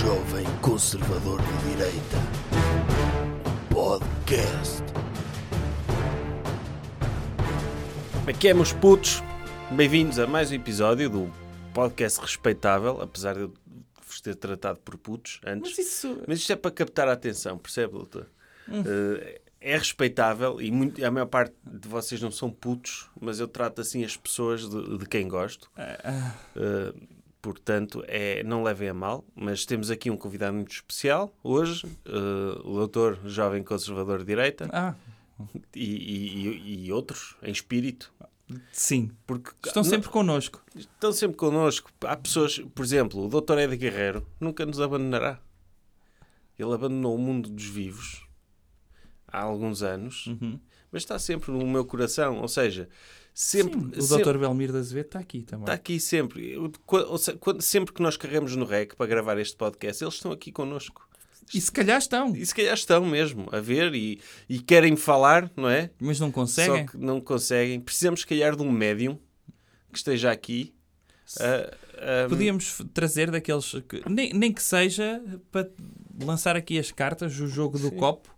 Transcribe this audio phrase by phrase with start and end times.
[0.00, 2.16] jovem conservador de direita.
[3.68, 4.82] Podcast.
[8.14, 9.22] Como é é, meus putos?
[9.70, 11.30] Bem-vindos a mais um episódio do
[11.74, 13.52] podcast respeitável, apesar de eu
[14.06, 15.76] vos ter tratado por putos antes.
[15.76, 16.22] Mas isso.
[16.26, 18.26] Mas isto é para captar a atenção, percebe, doutor?
[18.70, 23.46] Eh, é respeitável e muito- a maior parte de vocês não são putos, mas eu
[23.46, 25.70] trato assim as pessoas de, de quem gosto.
[25.76, 26.94] Eh,
[27.42, 32.60] portanto, é, não levem a mal, mas temos aqui um convidado muito especial hoje, eh,
[32.64, 34.94] o doutor jovem conservador de direita ah,
[35.74, 38.12] e, e- e- outros em espírito.
[38.72, 39.10] sim.
[39.26, 40.60] Porque Estão não- sempre connosco.
[40.74, 41.90] estão sempre connosco.
[42.02, 43.58] Há pessoas, por exemplo, o Dr.
[43.58, 45.38] Ed Guerreiro nunca nos abandonará.
[46.58, 48.26] Ele abandonou o mundo dos vivos
[49.28, 50.58] há alguns anos, Uhum.
[50.92, 52.38] mas está sempre no meu coração.
[52.40, 52.88] Ou seja,
[53.34, 53.80] sempre.
[53.80, 54.38] Sim, o sempre- Dr.
[54.38, 55.64] Belmiro da Azevedo está aqui também.
[55.64, 56.56] Está aqui sempre.
[56.86, 61.08] Quando- sempre que nós carregamos no REC para gravar este podcast, eles estão aqui connosco.
[61.52, 65.50] E se calhar estão, E se calhar estão mesmo a ver e, e querem falar,
[65.56, 65.90] não é?
[65.98, 66.86] mas não conseguem.
[66.86, 67.80] Só que não conseguem.
[67.80, 69.18] Precisamos, se calhar, de um médium
[69.90, 70.72] que esteja aqui.
[71.40, 73.70] a- a- Podíamos f- trazer daqueles.
[73.88, 75.68] Que, nem, nem que seja para
[76.24, 78.28] lançar aqui as cartas, o jogo do copo,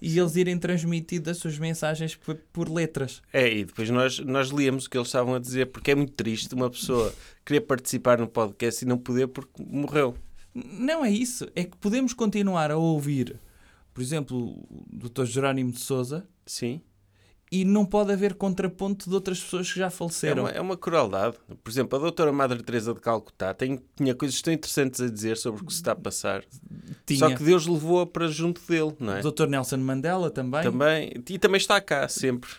[0.00, 3.20] e eles irem transmitindo as suas mensagens por, por letras.
[3.32, 6.12] É, e depois nós, nós líamos o que eles estavam a dizer, porque é muito
[6.12, 10.16] triste uma pessoa querer participar no podcast e não poder porque morreu.
[10.54, 11.48] Não é isso.
[11.54, 13.38] É que podemos continuar a ouvir,
[13.94, 15.24] por exemplo, o Dr.
[15.24, 16.80] Jerónimo de Souza Sim.
[17.52, 20.44] E não pode haver contraponto de outras pessoas que já É faleceram.
[20.44, 21.36] uma, é uma crueldade.
[21.64, 25.36] Por exemplo, a doutora Madre Teresa de Calcutá tem, tinha coisas tão interessantes a dizer
[25.36, 26.44] sobre o que se está a passar.
[27.04, 27.18] Tinha.
[27.18, 29.20] Só que Deus levou-a para junto dele, não é?
[29.20, 29.46] O Dr.
[29.48, 30.62] Nelson Mandela também.
[30.62, 32.50] Também, e também está cá, sempre.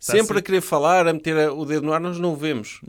[0.00, 0.38] Está sempre sempre.
[0.38, 2.80] a querer falar, a meter o dedo no ar, nós não o vemos.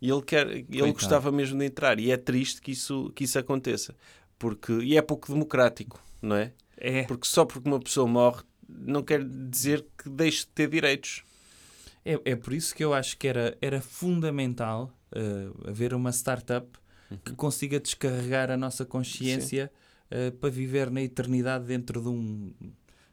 [0.00, 0.92] E ele, quer, ele Coitado.
[0.92, 1.98] gostava mesmo de entrar.
[1.98, 3.94] E é triste que isso, que isso aconteça.
[4.38, 6.52] Porque, e é pouco democrático, não é?
[6.76, 7.02] É.
[7.02, 11.22] Porque só porque uma pessoa morre não quer dizer que deixe de ter direitos.
[12.04, 16.66] É, é por isso que eu acho que era, era fundamental eh, haver uma startup
[17.24, 19.70] que consiga descarregar a nossa consciência
[20.10, 22.52] eh, para viver na eternidade dentro de um,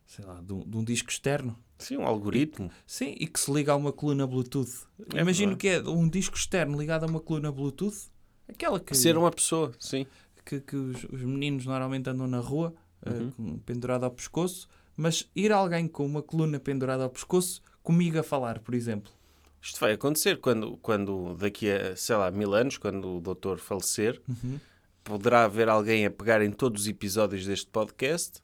[0.05, 1.57] sei lá, de um, de um disco externo.
[1.79, 2.71] Sim, um algoritmo.
[2.85, 4.85] Sim, e que se liga a uma coluna Bluetooth.
[5.13, 8.09] É Imagino que é um disco externo ligado a uma coluna Bluetooth.
[8.47, 10.05] Aquela que, Ser uma pessoa, sim.
[10.45, 12.73] que, que os, os meninos normalmente andam na rua,
[13.05, 13.31] eh, Uhum.
[13.31, 18.23] com- pendurado ao pescoço, mas ir alguém com uma coluna pendurada ao pescoço comigo a
[18.23, 19.11] falar, por exemplo.
[19.61, 24.19] Isto vai acontecer quando, quando daqui a, sei lá, mil anos, quando o doutor falecer,
[24.27, 24.59] Uhum.
[25.03, 28.41] poderá haver alguém a pegar em todos os episódios deste podcast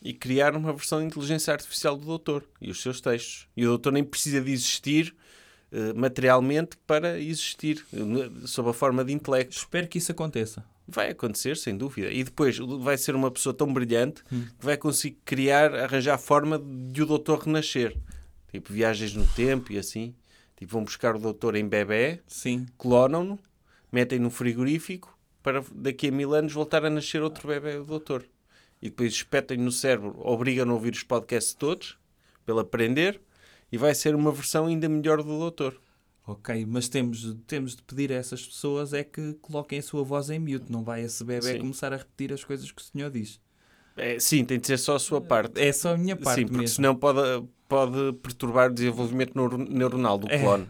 [0.00, 3.46] e criar uma versão de inteligência artificial do doutor e os seus textos.
[3.56, 5.14] E o doutor nem precisa de existir
[5.70, 9.56] eh, materialmente para existir, eh, sob a forma de intelecto.
[9.56, 10.64] Espero que isso aconteça.
[10.94, 12.10] Vai acontecer, sem dúvida.
[12.10, 14.44] E depois vai ser uma pessoa tão brilhante Hum.
[14.58, 16.58] que vai conseguir criar, arranjar a forma
[16.90, 17.96] de o doutor renascer.
[18.50, 20.14] Tipo, viagens no tempo e assim.
[20.56, 22.20] Tipo, vão buscar o doutor em bebê,
[22.78, 23.38] clonam-no,
[23.90, 28.24] metem no frigorífico para daqui a mil anos voltar a nascer outro bebê do doutor.
[28.80, 31.96] E depois espetem no cérebro, obrigam a ouvir os podcasts todos,
[32.44, 33.20] para ele aprender,
[33.70, 35.80] e vai ser uma versão ainda melhor do doutor.
[36.26, 40.30] Ok, mas temos, temos de pedir a essas pessoas é que coloquem a sua voz
[40.30, 40.70] em mute.
[40.70, 41.58] Não vai esse bebê Sim.
[41.58, 43.40] começar a repetir as coisas que o senhor diz.
[43.96, 45.60] É, sim, tem de ser só a sua parte.
[45.60, 46.76] É só a minha parte Sim, porque mesmo.
[46.76, 47.18] senão pode,
[47.68, 50.38] pode perturbar o desenvolvimento neuro- neuronal do É.
[50.38, 50.68] clone.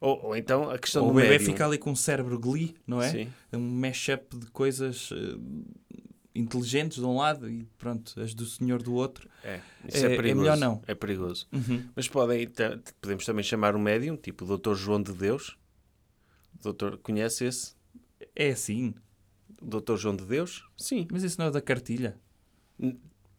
[0.00, 1.46] Ou, ou então a questão Ou do o bebê médium.
[1.52, 3.10] fica ali com um cérebro glee, não é?
[3.10, 3.28] Sim.
[3.52, 5.36] Um mashup de coisas eh,
[6.34, 9.28] inteligentes de um lado e pronto, as do senhor do outro.
[9.42, 10.40] É, isso é, É- é perigoso.
[10.40, 10.82] melhor não.
[10.86, 11.46] É perigoso.
[11.52, 11.88] Uhum.
[11.96, 12.48] Mas podem,
[13.00, 14.74] podemos também chamar um médium, tipo o Dr.
[14.74, 15.56] João de Deus.
[16.62, 17.74] Doutor conhece esse?
[18.36, 18.94] É assim.
[19.60, 19.96] O Dr.
[19.96, 20.64] João de Deus?
[20.76, 21.06] Sim.
[21.10, 22.16] Mas isso não é da cartilha.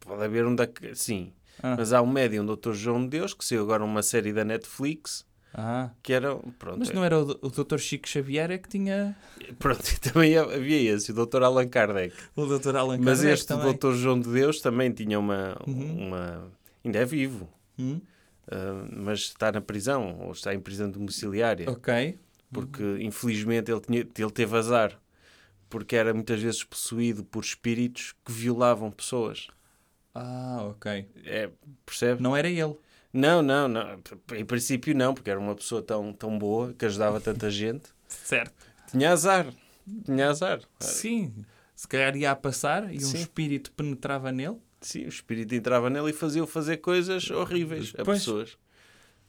[0.00, 0.68] Pode haver um da...
[0.94, 1.32] Sim.
[1.62, 1.76] Ah.
[1.76, 2.72] Mas há um médium, Dr.
[2.72, 5.24] João de Deus, que saiu agora uma série da Netflix,
[5.54, 6.34] Ah, que era...
[6.58, 7.78] Pronto, mas é- não era o, o Dr.
[7.78, 9.14] Chico Xavier é que tinha
[9.58, 11.42] pronto também havia esse, o Dr.
[11.42, 12.14] Allan Kardec.
[12.34, 12.72] o Dr.
[13.00, 13.74] Mas Kardec este também.
[13.74, 13.92] Dr.
[13.92, 15.56] João de Deus também tinha uma...
[15.66, 16.08] Uhum.
[16.08, 16.50] uma...
[16.84, 17.48] Ainda é vivo.
[17.78, 18.00] Hum?
[18.48, 22.18] Uh, mas está na prisão, ou está em prisão domiciliária, Ok.
[22.52, 25.00] porque infelizmente ele, tinha, ele teve azar,
[25.70, 29.46] porque era muitas vezes possuído por espíritos que violavam pessoas.
[30.14, 31.08] Ah, ok.
[31.24, 31.50] É,
[31.86, 32.20] percebe?
[32.22, 32.76] Não era ele.
[33.12, 33.98] Não, não, não.
[34.34, 37.84] Em princípio não, porque era uma pessoa tão, tão boa que ajudava tanta gente.
[38.08, 38.54] Certo.
[38.90, 39.46] Tinha azar.
[40.04, 40.60] Tinha azar.
[40.80, 41.32] Sim.
[41.76, 43.18] Se calhar ia a passar e um Sim.
[43.18, 44.56] espírito penetrava nele.
[44.80, 48.18] Sim, o espírito entrava nele e fazia-o fazer coisas horríveis a Pois.
[48.20, 48.56] pessoas.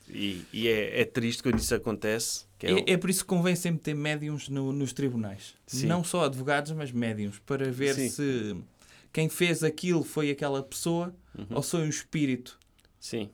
[0.10, 2.46] E, e é, é triste quando isso acontece.
[2.60, 5.56] que é o- É, é por isso que convém sempre ter médiums no- nos tribunais.
[5.66, 5.88] Sim.
[5.88, 7.40] Não só advogados, mas médiums.
[7.46, 8.10] Para ver Sim.
[8.10, 8.58] se
[9.12, 11.46] quem fez aquilo foi aquela pessoa Uhum.
[11.52, 12.58] ou foi um espírito
[13.00, 13.30] Sim.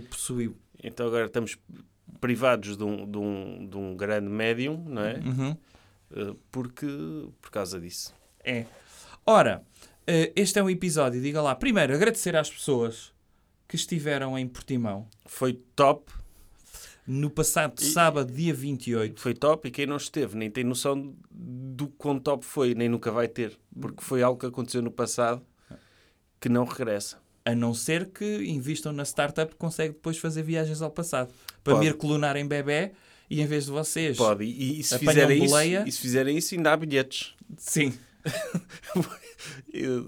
[0.00, 0.56] Que possuiu.
[0.82, 1.56] Então agora estamos
[2.20, 5.14] privados de um, de um, de um grande médium, não é?
[5.18, 5.56] Uhum.
[6.14, 6.86] Eh, Porque,
[7.40, 8.14] por causa disso.
[8.42, 8.66] É.
[9.26, 9.64] Ora,
[10.06, 11.54] eh, este é um episódio, diga lá.
[11.54, 13.12] Primeiro, agradecer às pessoas
[13.66, 16.12] que estiveram em Portimão Foi top,
[17.06, 19.20] no passado E- sábado, dia 28.
[19.20, 23.10] foi top e quem não esteve nem tem noção do quão top foi, nem nunca
[23.10, 23.58] vai ter.
[23.80, 25.42] Porque foi algo que aconteceu no passado
[26.40, 27.18] que não regressa.
[27.44, 31.32] A não ser que invistam na startup que consegue depois fazer viagens ao passado.
[31.62, 31.86] Para Pode.
[31.86, 32.92] me clonar em bebê
[33.28, 34.16] e em vez de vocês.
[34.16, 34.44] Pode.
[34.44, 35.84] E, e se, fizerem isso, boleia.
[35.86, 37.34] e se fizerem isso, ainda há bilhetes.
[37.58, 37.92] Sim.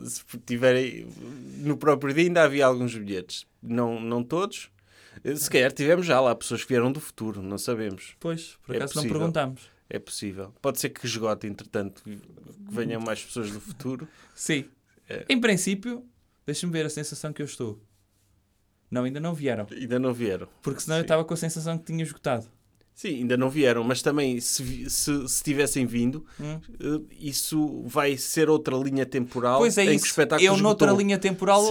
[0.04, 1.06] Se tiverem
[1.58, 3.46] no próprio dia, ainda havia alguns bilhetes.
[3.62, 4.70] Não, não todos.
[5.36, 8.14] Se calhar tivemos já lá pessoas que vieram do futuro, não sabemos.
[8.20, 9.18] Pois, por É acaso não possível.
[9.18, 9.62] perguntámos.
[9.88, 10.54] É possível.
[10.62, 12.18] Pode ser que esgote, entretanto, que
[12.70, 14.08] venham mais pessoas do futuro.
[14.34, 14.64] Sim.
[15.08, 15.24] É.
[15.28, 16.04] Em princípio,
[16.46, 17.78] deixa-me ver a sensação que eu estou.
[18.90, 19.66] Não, ainda não vieram.
[19.70, 20.48] Ainda não vieram.
[20.62, 21.04] Porque senão eu Sim.
[21.06, 22.46] estava com a sensação que tinha esgotado.
[22.94, 26.58] Sim, ainda não vieram, mas também se, se, se tivessem vindo, Hum.
[26.80, 30.04] eh, isso vai ser outra linha temporal Pois é em que isso.
[30.04, 31.02] o espetáculo Eu, noutra esgotou.
[31.04, 31.62] linha temporal,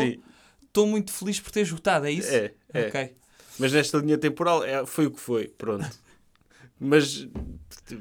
[0.61, 2.29] estou muito feliz por ter esgotado, é isso?
[2.31, 2.87] é, é.
[2.87, 3.15] Ok.
[3.57, 5.89] Mas nesta linha temporal é, foi o que foi, pronto.
[6.79, 7.27] mas,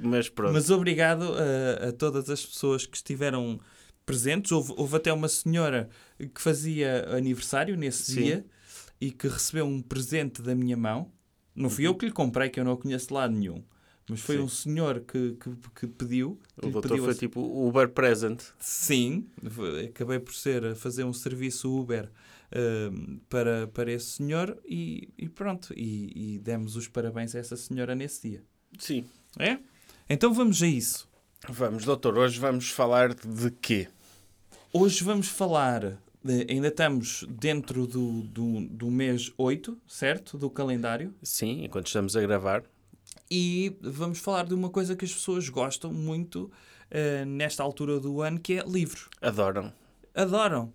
[0.02, 0.52] mas pronto.
[0.52, 3.58] Mas obrigado a, a todas as pessoas que estiveram
[4.04, 4.52] presentes.
[4.52, 8.22] Houve, houve até uma senhora que fazia aniversário nesse Sim.
[8.22, 8.46] dia
[9.00, 11.10] e que recebeu um presente da minha mão.
[11.54, 13.62] Não fui eu que lhe comprei, que eu não a conheço de lado nenhum.
[14.08, 14.42] Mas foi Uhum.
[14.42, 14.46] Sim.
[14.46, 16.38] um senhor que, que, que pediu.
[16.60, 18.42] que o doutor pediu foi a- tipo o Uber Present.
[18.58, 19.26] Sim,
[19.88, 22.10] acabei por ser a fazer um serviço Uber
[22.54, 25.72] ahm, para, para esse senhor e, e pronto.
[25.74, 28.42] E, e demos os parabéns a essa senhora nesse dia.
[28.78, 29.04] Sim.
[29.38, 29.58] É?
[30.10, 31.08] Então vamos a isso.
[31.48, 33.88] Vamos, doutor, hoje vamos falar de quê?
[34.76, 40.36] Hoje vamos falar, de- ainda estamos dentro do, do, do mês 8, certo?
[40.36, 41.14] Do calendário.
[41.22, 42.64] Sim, enquanto estamos a gravar.
[43.30, 46.50] E vamos falar de uma coisa que as pessoas gostam muito
[46.90, 49.08] eh, nesta altura do ano, que é livros.
[49.22, 49.72] Adoram.
[50.12, 50.72] Adoram.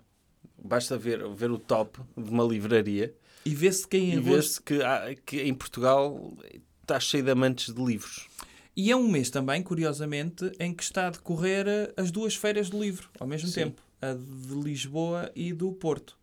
[0.63, 3.13] Basta ver, ver o top de uma livraria
[3.45, 4.31] E vê-se que em e agosto...
[4.33, 6.33] vê-se que, há- que em Portugal
[6.81, 8.27] está cheio de amantes de livros.
[8.75, 12.69] E é um mês também, curiosamente, em que está a decorrer eh, as duas feiras
[12.69, 13.65] do livro, ao mesmo Sim.
[13.65, 13.81] tempo.
[14.01, 16.17] A de Lisboa e do Porto.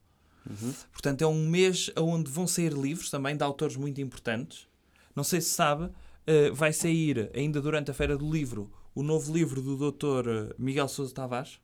[0.48, 0.72] Uhum.
[0.92, 4.66] Portanto, é um mês onde vão sair livros também de autores muito importantes.
[5.14, 5.90] Não sei se sabe,
[6.26, 10.54] eh, vai sair ainda durante a Feira do Livro o novo livro do Dr.
[10.58, 11.60] Miguel Sousa Tavares.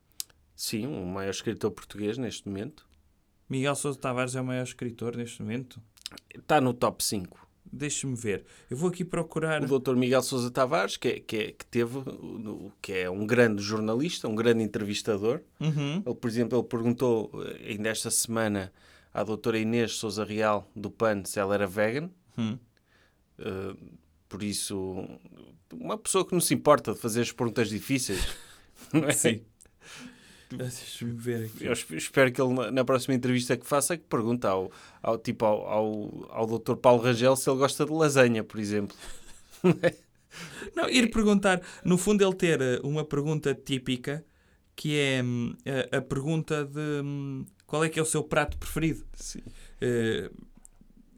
[0.54, 2.86] Sim, o maior escritor português neste momento.
[3.48, 5.80] Miguel Sousa Tavares é o maior escritor neste momento.
[6.34, 7.41] Está no top 5.
[7.72, 8.44] Deixe-me ver.
[8.70, 9.62] Eu vou aqui procurar.
[9.62, 12.00] O doutor Miguel Sousa Tavares, que, é, que, é- que teve,
[12.82, 15.40] que é um grande jornalista, um grande entrevistador.
[15.58, 16.02] Uhum.
[16.04, 18.70] Ele, por exemplo, ele perguntou eh, ainda esta semana
[19.14, 22.10] à doutora Inês Sousa Real, do PAN, se ela era vegan.
[22.36, 22.58] Hum.
[23.38, 23.76] Uh,
[24.28, 25.06] por isso,
[25.72, 28.26] uma pessoa que não se importa de fazer as perguntas difíceis.
[28.92, 29.12] não é?
[29.12, 29.42] Sim.
[30.58, 31.64] Deixa-me ver aqui.
[31.64, 34.70] Eu esp- espero que ele, na- próxima entrevista que faça, que pergunte ao,
[35.02, 36.76] ao, tipo, ao, ao, ao Dr.
[36.76, 38.96] Paulo Rangel se ele gosta de lasanha, por exemplo.
[40.74, 44.24] Não, ir perguntar, no fundo, ele ter eh, uma pergunta típica
[44.74, 45.54] que é hum,
[45.92, 49.04] a, a pergunta de hum, qual é que é o seu prato preferido.
[49.14, 49.42] Sim.
[49.80, 50.30] Eh,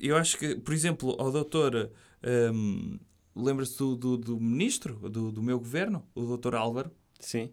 [0.01, 1.91] eu acho que, por exemplo, ao doutor,
[2.53, 2.99] hum,
[3.35, 7.51] lembra-se do, do, do ministro do, do meu governo, o doutor Álvaro, Sim.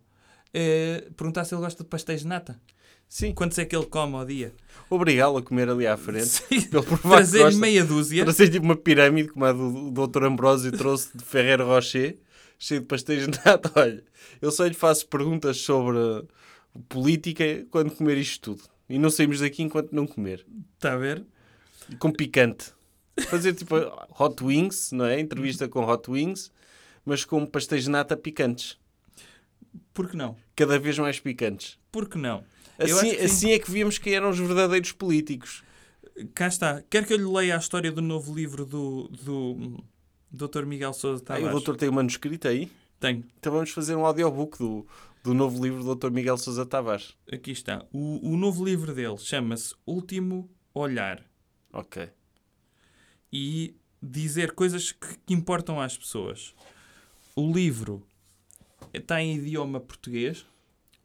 [0.53, 2.59] Eh, perguntar se ele gosta de pastéis de nata.
[3.07, 3.33] Sim.
[3.33, 4.53] Quantos é que ele come ao dia?
[4.89, 6.27] Obrigá-lo a comer ali à frente.
[6.27, 6.61] Sim.
[7.01, 7.59] Trazer-lhe gosta.
[7.59, 8.23] meia dúzia.
[8.23, 10.23] Trazer tipo uma pirâmide, como a do, do Dr.
[10.23, 12.17] Ambrósio trouxe de Ferreiro Rocher,
[12.57, 13.69] cheio de pastéis de nata.
[13.75, 14.01] Olha,
[14.41, 15.97] eu só lhe faço perguntas sobre
[16.87, 18.69] política quando comer isto tudo.
[18.89, 20.45] E não saímos daqui enquanto não comer.
[20.75, 21.25] Está a ver?
[21.99, 22.71] Com picante.
[23.27, 23.75] Fazer tipo
[24.17, 25.19] hot wings, não é?
[25.19, 26.49] Entrevista com hot wings,
[27.05, 28.77] mas com pastéis de nata picantes.
[29.93, 30.35] Por que não?
[30.55, 31.77] Cada vez mais picantes.
[31.91, 32.43] Por que não?
[32.77, 33.25] Assim, que sim.
[33.25, 35.63] assim é que víamos quem eram os verdadeiros políticos.
[36.33, 36.81] Cá está.
[36.89, 39.83] Quer que eu lhe leia a história do novo livro do, do
[40.31, 40.65] Dr.
[40.65, 41.49] Miguel Sousa Aí Tavares?
[41.49, 42.71] o doutor tem o manuscrito aí.
[42.99, 43.23] Tenho.
[43.39, 44.85] Então vamos fazer um audiobook do,
[45.23, 46.11] do novo livro do Dr.
[46.11, 47.15] Miguel Sousa Tavares.
[47.31, 47.85] Aqui está.
[47.91, 51.23] O, o novo livro dele chama-se Último Olhar.
[51.73, 52.09] Ok.
[53.31, 56.53] E dizer coisas que, que importam às pessoas.
[57.35, 58.05] O livro
[58.93, 60.45] está em idioma português.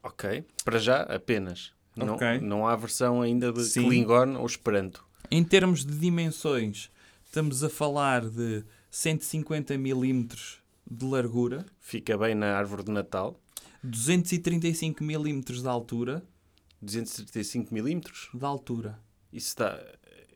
[0.03, 0.45] Ok.
[0.65, 1.73] Para já, apenas.
[1.97, 2.39] Não, Ok.
[2.41, 3.85] não há versão ainda de Sim.
[3.87, 5.05] Klingon ou Esperanto.
[5.31, 6.91] Em termos de dimensões,
[7.25, 10.59] Estamos a falar de 150 milímetros
[10.91, 13.39] de largura, Fica bem na árvore de Natal.
[13.83, 16.23] 235 milímetros de altura.
[16.81, 18.29] 235 milímetros.
[18.33, 18.99] De altura.
[19.33, 19.79] Isso dá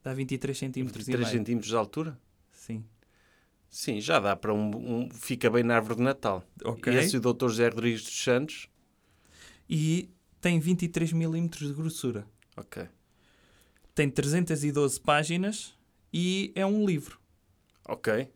[0.03, 1.39] Dá 23 centímetros e 3 meio.
[1.39, 2.19] centímetros de altura?
[2.53, 2.85] Sim.
[3.71, 4.71] Sim, já dá para um,
[5.05, 6.45] um- Fica bem na árvore de Natal.
[6.65, 6.93] Ok.
[6.93, 7.49] E esse o Dr.
[7.49, 8.69] José Rodrigues dos Santos.
[9.69, 10.11] E
[10.41, 12.27] tem 23 milímetros de grossura.
[12.57, 12.89] Ok.
[13.95, 15.75] Tem 312 páginas
[16.13, 17.21] e é um livro.
[17.89, 18.29] Ok.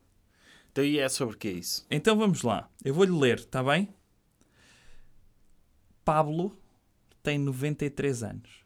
[0.70, 1.84] Então e é sobre o que é isso?
[1.90, 2.70] Então vamos lá.
[2.84, 3.92] Eu vou-lhe ler, está bem?
[6.04, 6.56] Pablo
[7.22, 8.64] tem 93 anos.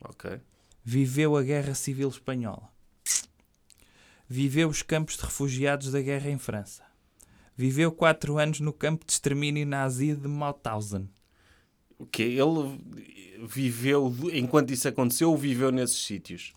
[0.00, 0.40] Ok.
[0.84, 2.70] Viveu a Guerra Civil Espanhola.
[4.28, 6.82] Viveu os campos de refugiados da guerra em França.
[7.56, 11.08] Viveu quatro anos no campo de extermínio nazi de Mauthausen.
[11.98, 12.22] O quê?
[12.22, 12.78] Ele
[13.46, 16.52] viveu, enquanto isso aconteceu, ou viveu nesses sítios?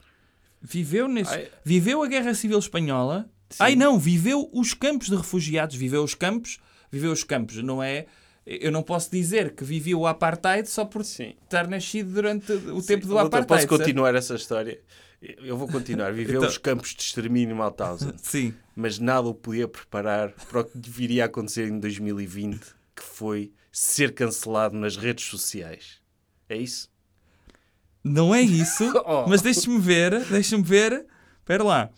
[0.62, 1.34] Viveu, nesse...
[1.34, 1.50] Ai.
[1.64, 3.28] viveu a Guerra Civil Espanhola.
[3.50, 3.64] Sim.
[3.64, 5.76] Ai não, viveu os campos de refugiados.
[5.76, 6.60] Viveu os campos,
[6.92, 7.58] viveu os campos.
[7.64, 8.06] Não é...
[8.46, 11.36] Eu não posso dizer que vivi o apartheid só por Sim.
[11.44, 13.48] estar nascido durante o tempo do apartheid.
[13.48, 13.78] Posso certo?
[13.78, 14.80] continuar essa história?
[15.22, 16.12] Eu vou continuar.
[16.12, 18.14] Viveu Então- os campos de extermínio Mauthausen.
[18.22, 18.54] Sim.
[18.76, 22.60] mas nada o podia preparar para o que viria a acontecer em 2020,
[22.96, 26.02] que foi ser cancelado nas redes sociais.
[26.50, 26.90] É isso?
[28.04, 29.28] Não é isso, Oh.
[29.30, 31.06] mas deixe-me ver, deixe-me ver.
[31.40, 31.90] Espera lá.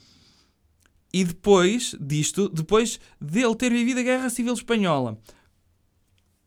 [1.14, 5.18] E depois disto, depois dele ter vivido a Guerra Civil Espanhola,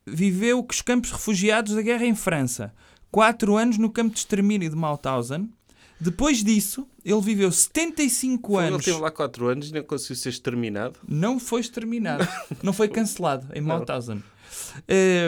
[0.07, 2.73] viveu os campos refugiados da guerra em França.
[3.11, 5.51] Quatro anos no campo de extermínio de Mauthausen.
[5.99, 8.85] Depois disso, ele viveu 75 Ele anos.
[8.85, 11.01] teve lá 4 anos e não conseguiu ser exterminado.
[11.09, 12.29] Não foi exterminado.
[12.63, 14.23] não foi cancelado em Mauthausen.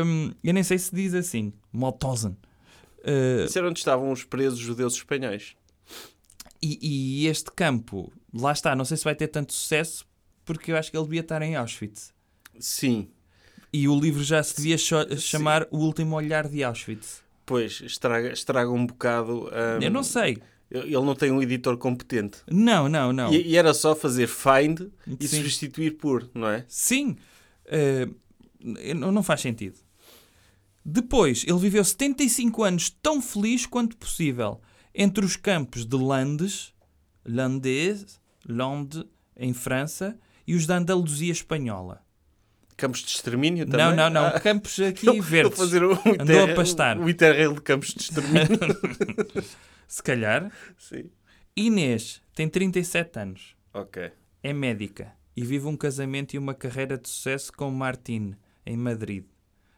[0.04, 1.52] Hum, eu nem sei se diz assim.
[1.72, 2.36] Mauthausen.
[2.98, 5.56] Uh, Isso era onde estavam os presos judeus espanhóis.
[6.60, 10.04] E, e este campo, lá está, não sei se vai ter tanto sucesso,
[10.44, 12.12] porque eu acho que ele devia estar em Auschwitz.
[12.58, 13.08] Sim,
[13.72, 17.22] E o livro já se devia chamar O Último Olhar de Auschwitz.
[17.44, 19.44] pois estraga, estraga um bocado.
[19.46, 20.38] hum, Eu não sei.
[20.70, 22.38] Ele não tem um editor competente.
[22.50, 23.32] Não, não, não.
[23.32, 24.80] E, e era só fazer find
[25.18, 25.38] e Sim.
[25.38, 26.64] substituir por, não é?
[26.68, 27.16] Sim.
[27.64, 28.06] Eh,
[28.94, 29.78] não faz sentido.
[30.84, 34.60] Depois, ele viveu 75 anos tão feliz quanto possível
[34.94, 36.72] entre os campos de Landes,
[37.26, 39.04] Landes, Lande,
[39.36, 42.02] em França, e os da Andaluzia Espanhola.
[42.78, 43.86] Campos de extermínio também?
[43.86, 44.26] Não, não, não.
[44.28, 45.58] Ah, Campos aqui ele verdes.
[45.58, 46.96] fazer um Andou a pastar.
[46.98, 48.48] Um interrail de campos de extermínio.
[49.86, 50.50] Se calhar.
[50.78, 51.10] Sim.
[51.56, 54.10] Inês tem 37 anos, Ok.
[54.42, 59.24] é médica e vive um casamento e uma carreira de sucesso com Martine, em Madrid.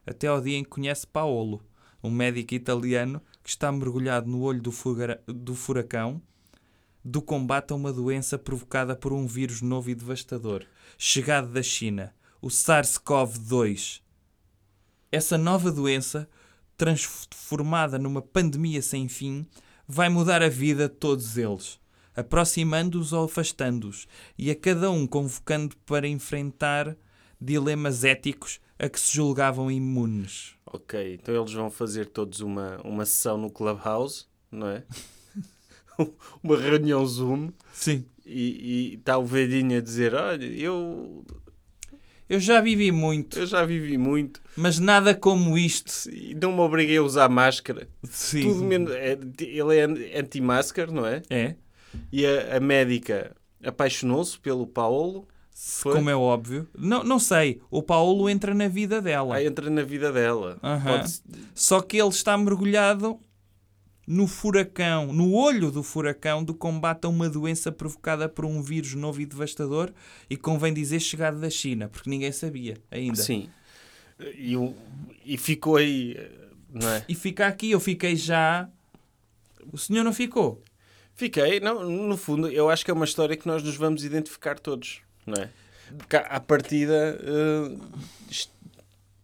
[0.07, 1.63] Até ao dia em que conhece Paolo,
[2.03, 6.21] um médico italiano que está mergulhado no olho do, fugara- do furacão
[7.03, 10.65] do combate a uma doença provocada por um vírus novo e devastador,
[10.99, 14.01] chegado da China, o SARS-CoV-2.
[15.13, 16.29] Essa nova doença,
[16.77, 19.47] transformada numa pandemia sem fim,
[19.87, 21.81] vai mudar a vida de todos eles,
[22.15, 24.07] aproximando-os ou afastando-os,
[24.39, 26.97] e a cada um convocando para enfrentar
[27.41, 30.55] dilemas éticos a que se julgavam imunes.
[30.65, 34.85] Ok, então eles vão fazer todos uma, uma sessão no Clubhouse, não é?
[36.43, 38.07] uma reunião Zoom Sim.
[38.25, 41.25] e está o velhinho a dizer: Olha, eu,
[42.31, 45.93] Eu já vivi muito, eu já vivi muito mas nada como isto.
[46.09, 47.89] e não me obriguei a usar máscara.
[48.09, 48.43] Sim.
[48.43, 51.23] Tudo menos, é, ele é anti-máscara, não é?
[51.29, 51.57] É,
[52.13, 53.35] E a, a médica
[53.65, 55.93] apaixonou-se pelo Paolo, Foi?
[55.97, 56.69] como é óbvio.
[56.79, 59.35] Não, não sei, o Paulo entra na vida dela.
[59.35, 60.57] aí entra na vida dela.
[60.63, 60.99] Aham.
[61.01, 61.21] Pode-
[61.55, 63.19] Só que ele está mergulhado
[64.07, 68.95] no furacão, no olho do furacão do combate a uma doença provocada por um vírus
[68.95, 69.93] novo e devastador
[70.29, 73.23] e convém dizer chegado da China, porque ninguém sabia ainda.
[73.23, 73.49] Sim.
[74.35, 74.55] E,
[75.25, 76.17] e ficou aí,
[76.73, 77.05] não é?
[77.09, 78.69] E fica aqui, eu fiquei já.
[79.73, 80.63] O senhor não ficou?
[81.15, 84.59] Fiquei, não, no fundo, eu acho que é uma história que nós nos vamos identificar
[84.59, 85.51] todos, não é?
[85.97, 87.19] Porque à partida
[88.31, 88.53] isto-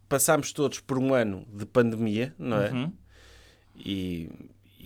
[0.07, 2.71] passámos todos por um ano de pandemia, não é?
[2.71, 2.93] Uhum.
[3.75, 4.29] E,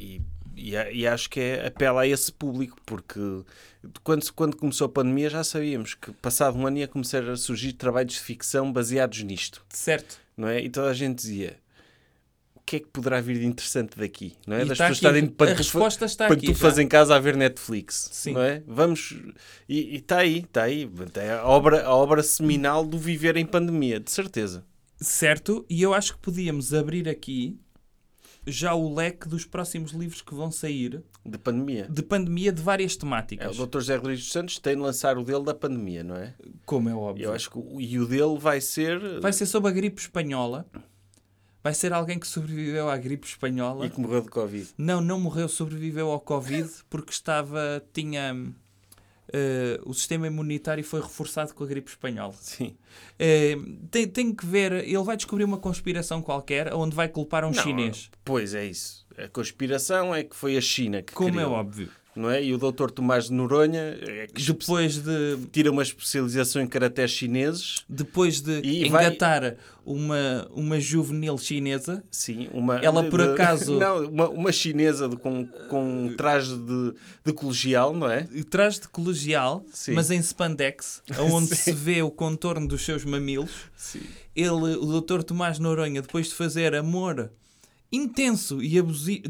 [0.01, 0.21] e,
[0.55, 3.19] e, e acho que é, apela a esse público, porque
[4.03, 7.73] quando, quando começou a pandemia já sabíamos que passado um ano ia começar a surgir
[7.73, 10.19] trabalhos de ficção baseados nisto, Certo.
[10.35, 10.61] não é?
[10.61, 11.59] E toda a gente dizia.
[12.55, 14.33] O que é que poderá vir de interessante daqui?
[14.47, 14.61] Não é?
[14.61, 15.61] E Das está pessoas estarem a para tu
[16.05, 16.45] está para aqui.
[16.45, 16.59] tu já.
[16.59, 18.09] fazes em casa a ver Netflix.
[18.13, 18.33] Sim.
[18.33, 18.63] Não é?
[18.65, 19.17] Vamos.
[19.67, 20.89] E está aí, está aí.
[21.15, 24.63] É a obra, a obra seminal do viver em pandemia, de certeza.
[25.01, 27.59] Certo, e eu acho que podíamos abrir aqui
[28.47, 31.87] já o leque dos próximos livros que vão sair De pandemia.
[31.89, 33.59] de pandemia de várias É, temáticas.
[33.59, 33.79] o Dr.
[33.79, 36.33] José Rodrigues dos Santos tem de lançar o dele da pandemia, não é?
[36.65, 37.25] Como é óbvio.
[37.25, 39.19] Eu acho que o, e o dele vai ser.
[39.19, 40.65] Vai ser sobre a gripe espanhola.
[41.63, 43.85] Vai ser alguém que sobreviveu à gripe espanhola.
[43.85, 44.69] E que morreu de Covid.
[44.75, 47.83] Não, não morreu, sobreviveu ao Covid porque estava.
[47.93, 48.51] tinha.
[49.33, 52.33] Eh, o sistema imunitário foi reforçado com a gripe espanhola.
[52.39, 52.75] Sim.
[53.17, 53.55] Eh,
[53.89, 54.71] tem, tem que ver.
[54.71, 58.09] Ele vai descobrir uma conspiração qualquer onde vai culpar um Não, chinês.
[58.23, 59.05] Pois é isso.
[59.17, 61.89] A conspiração é que foi a China que Como é criou, óbvio.
[62.15, 62.43] Não é?
[62.43, 62.89] E o Dr.
[62.91, 65.37] Tomás de Noronha é que Depois de.
[65.51, 67.83] tira uma especialização em karatés chineses.
[67.87, 72.77] Depois de E vai- engatar uma, uma juvenil chinesa, Sim, uma...
[72.77, 76.93] Ela, por de- acaso- Não, uma, uma chinesa de- com, com um traje de,
[77.25, 78.27] de colegial, não é?
[78.49, 79.93] traz de colegial, Sim.
[79.93, 81.01] mas em spandex,
[81.31, 83.51] onde se vê o contorno dos seus mamilos.
[83.75, 84.01] Sim.
[84.35, 85.23] Ele, o Dr.
[85.23, 87.31] Tomás Noronha, depois de fazer amor
[87.91, 89.23] intenso e abusivo,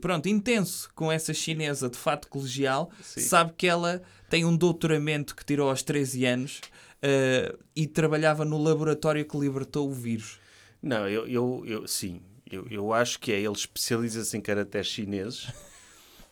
[0.00, 3.20] pronto, intenso com essa chinesa de fato colegial, Sim.
[3.20, 6.60] sabe que ela tem um doutoramento que tirou aos 13 anos
[7.02, 10.38] eh, e trabalhava no laboratório que libertou o vírus.
[10.82, 12.22] Não, eu, eu, eu sim.
[12.50, 13.38] Eu, eu acho que é.
[13.40, 15.48] Ele especializa-se em karatés chineses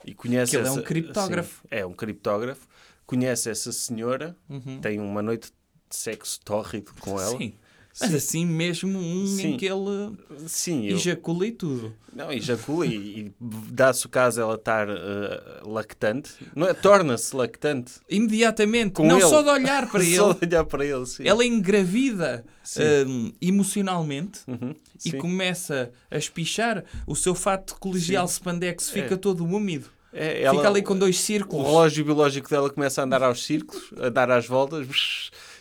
[0.05, 1.61] e conhece ele é um essa- criptógrafo.
[1.63, 2.67] sim, é um criptógrafo.
[3.07, 4.37] Conhece essa senhora,
[4.83, 5.51] tem uma noite
[5.89, 7.33] de sexo tórrido com ela.
[7.33, 7.39] Uhum.
[7.39, 7.55] Sim.
[8.01, 9.49] Mas assim mesmo um Sim.
[9.49, 11.93] em que ele Sim, eu, ejacula e tudo.
[12.15, 16.31] não, ejacula e, e dá-se o caso ela estar eh, lactante.
[16.57, 16.73] É?
[16.75, 17.95] Torna-se lactante.
[18.09, 19.27] Imediatamente, Com não ele.
[19.29, 21.27] só de olhar para Só ele, de olhar para ele, sim.
[21.27, 22.83] ela engravida Sim.
[23.07, 24.75] hum, emocionalmente Uhum,
[25.05, 25.19] e sim.
[25.19, 26.85] começa a espichar.
[27.07, 29.17] O seu fato colegial spandex fica É.
[29.17, 29.87] todo úmido.
[30.13, 31.67] É, ela- fica ali com dois O círculos.
[31.67, 34.87] relógio biológico dela começa a andar aos círculos, a dar às voltas,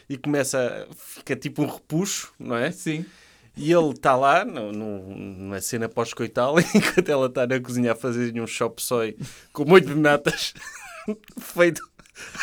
[0.10, 2.72] e começa, fica tipo um repuxo, não é?
[2.72, 3.06] Sim.
[3.56, 7.96] E ele está lá, no, no- numa cena pós-coital, enquanto ela está na cozinha a
[7.96, 9.18] fazer um chop soy
[9.52, 10.54] com de natas,
[11.40, 11.82] feito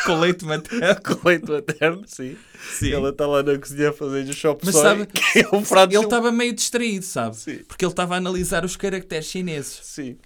[0.05, 1.01] Com leite materno.
[1.03, 2.35] com leite materno, sim.
[2.77, 2.91] Sim.
[2.93, 5.63] Ela está lá na cozinha a fazer um chop Mas soy, sabe- que é um
[5.63, 5.93] prato...
[5.93, 7.35] Ele estava meio distraído, sabe?
[7.37, 7.57] Sim.
[7.67, 9.79] Porque ele estava a analisar os caracteres chineses.
[9.83, 10.17] Sim,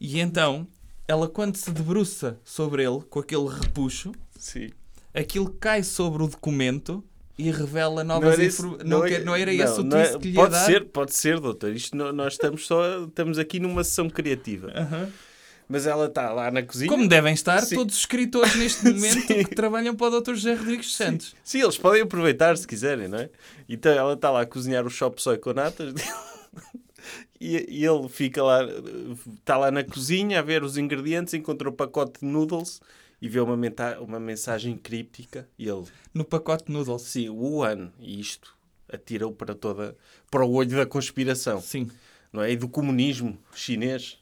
[0.00, 0.66] E então,
[1.08, 4.70] ela quando se debruça sobre ele, com aquele repuxo, sim.
[5.16, 7.02] Aquilo cai sobre o documento
[7.38, 8.88] e revela Não novas informações.
[8.88, 10.52] Não, é- quer- não era não, esse o não é- twist que lhe ia pode
[10.52, 10.64] dar?
[10.64, 11.72] ser, pode ser, doutor.
[11.74, 14.72] Isto não- nós estamos só estamos aqui numa sessão criativa.
[14.74, 15.08] Aham.
[15.68, 16.88] Mas ela está lá na cozinha.
[16.88, 17.74] Como devem estar Sim.
[17.74, 19.42] todos os escritores neste momento Sim.
[19.44, 20.34] que trabalham para o Dr.
[20.34, 21.34] José Rodrigues Santos.
[21.42, 23.28] Sim, eles podem aproveitar se quiserem, não é?
[23.68, 25.92] Então ela está lá a cozinhar o chop soy com natas
[27.40, 28.60] e, e ele fica lá,
[29.38, 32.80] está lá na cozinha a ver os ingredientes, encontra o pacote de noodles
[33.20, 33.56] e vê uma,
[34.00, 37.02] uma mensagem críptica e ele, No pacote de noodles.
[37.02, 38.54] sim, Wuhan, e isto
[38.88, 39.96] atira-o para toda,
[40.30, 41.90] para o olho da conspiração, Sim.
[42.32, 42.52] não é?
[42.52, 44.18] E do comunismo chinês.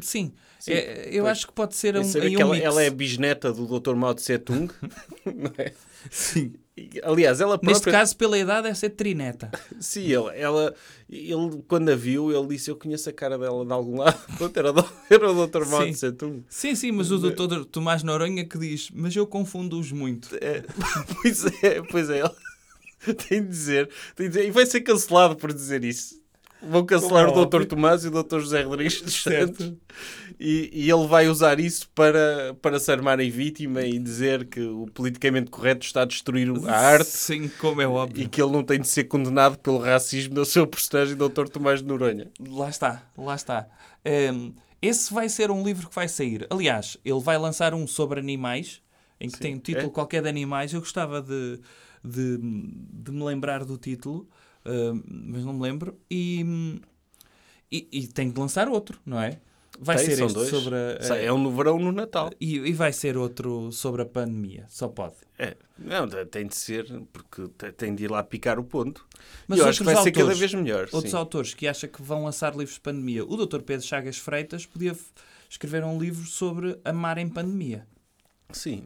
[0.00, 0.32] Sim.
[0.60, 1.32] Sim, É, eu pois.
[1.32, 3.94] acho que pode ser um, aí que um ela, ela é bisneta do Dr.
[3.94, 4.72] Mao Tse Tung,
[5.26, 5.72] não é?
[6.10, 6.54] Sim.
[7.02, 7.72] Aliás, ela própria...
[7.72, 9.50] Neste caso, pela idade, deve ser trineta.
[9.80, 10.74] Sim, ela, ela,
[11.08, 14.18] ele, quando a viu, ele disse: Eu conheço a cara dela de algum lado.
[14.36, 14.74] Pronto, era,
[15.08, 15.64] era o Dr.
[15.66, 15.92] Mao Sim.
[15.92, 16.44] Tse Tung.
[16.50, 17.64] Sim, sim, mas o Dr.
[17.64, 20.36] Tomás Noronha que diz, mas eu confundo-os muito.
[20.36, 20.62] É,
[21.22, 22.22] pois é, pois é.
[23.06, 26.20] Ele tem de dizer, tem de dizer, e vai ser cancelado por dizer isso.
[26.62, 27.64] Vão cancelar Como é o Dr.
[27.64, 28.40] Tomás e o Dr.
[28.40, 29.22] José Rodrigues dos.
[29.22, 29.74] Santos.
[30.38, 34.60] E, e ele vai usar isso para, para se armar em vítima e dizer que
[34.60, 38.24] o politicamente correto está a destruir a arte Sim, como é óbvio.
[38.24, 41.48] e que ele não tem de ser condenado pelo racismo do seu personagem, Dr.
[41.48, 42.30] Tomás de Noronha.
[42.38, 43.66] Lá está, lá está.
[44.04, 46.46] Hum, esse vai ser um livro que vai sair.
[46.50, 48.82] Aliás, ele vai lançar um sobre animais,
[49.18, 49.90] em que Sim, tem um título é?
[49.90, 50.72] qualquer de animais.
[50.72, 51.60] Eu gostava de,
[52.04, 54.28] de, de me lembrar do título,
[55.04, 55.98] mas não me lembro.
[56.10, 56.80] E,
[57.70, 59.38] e, e tem de lançar outro, não é?
[59.78, 60.48] Vai Tem, ser são este dois.
[60.48, 62.30] sobre a, É um no verão, no Natal.
[62.40, 64.64] e, e vai ser outro sobre a pandemia.
[64.70, 65.16] Só pode.
[65.38, 65.54] É.
[65.78, 69.06] Não, tem de ser, porque te- tem de ir lá picar o ponto.
[69.46, 70.88] Mas eu acho que vai outros ser cada autores- vez melhor.
[70.92, 71.16] Outros sim.
[71.18, 73.22] autores que acham que vão lançar livros de pandemia.
[73.22, 73.60] O Dr.
[73.60, 74.96] Pedro Chagas Freitas podia
[75.50, 77.86] escrever um livro sobre amar em pandemia.
[78.52, 78.84] Sim.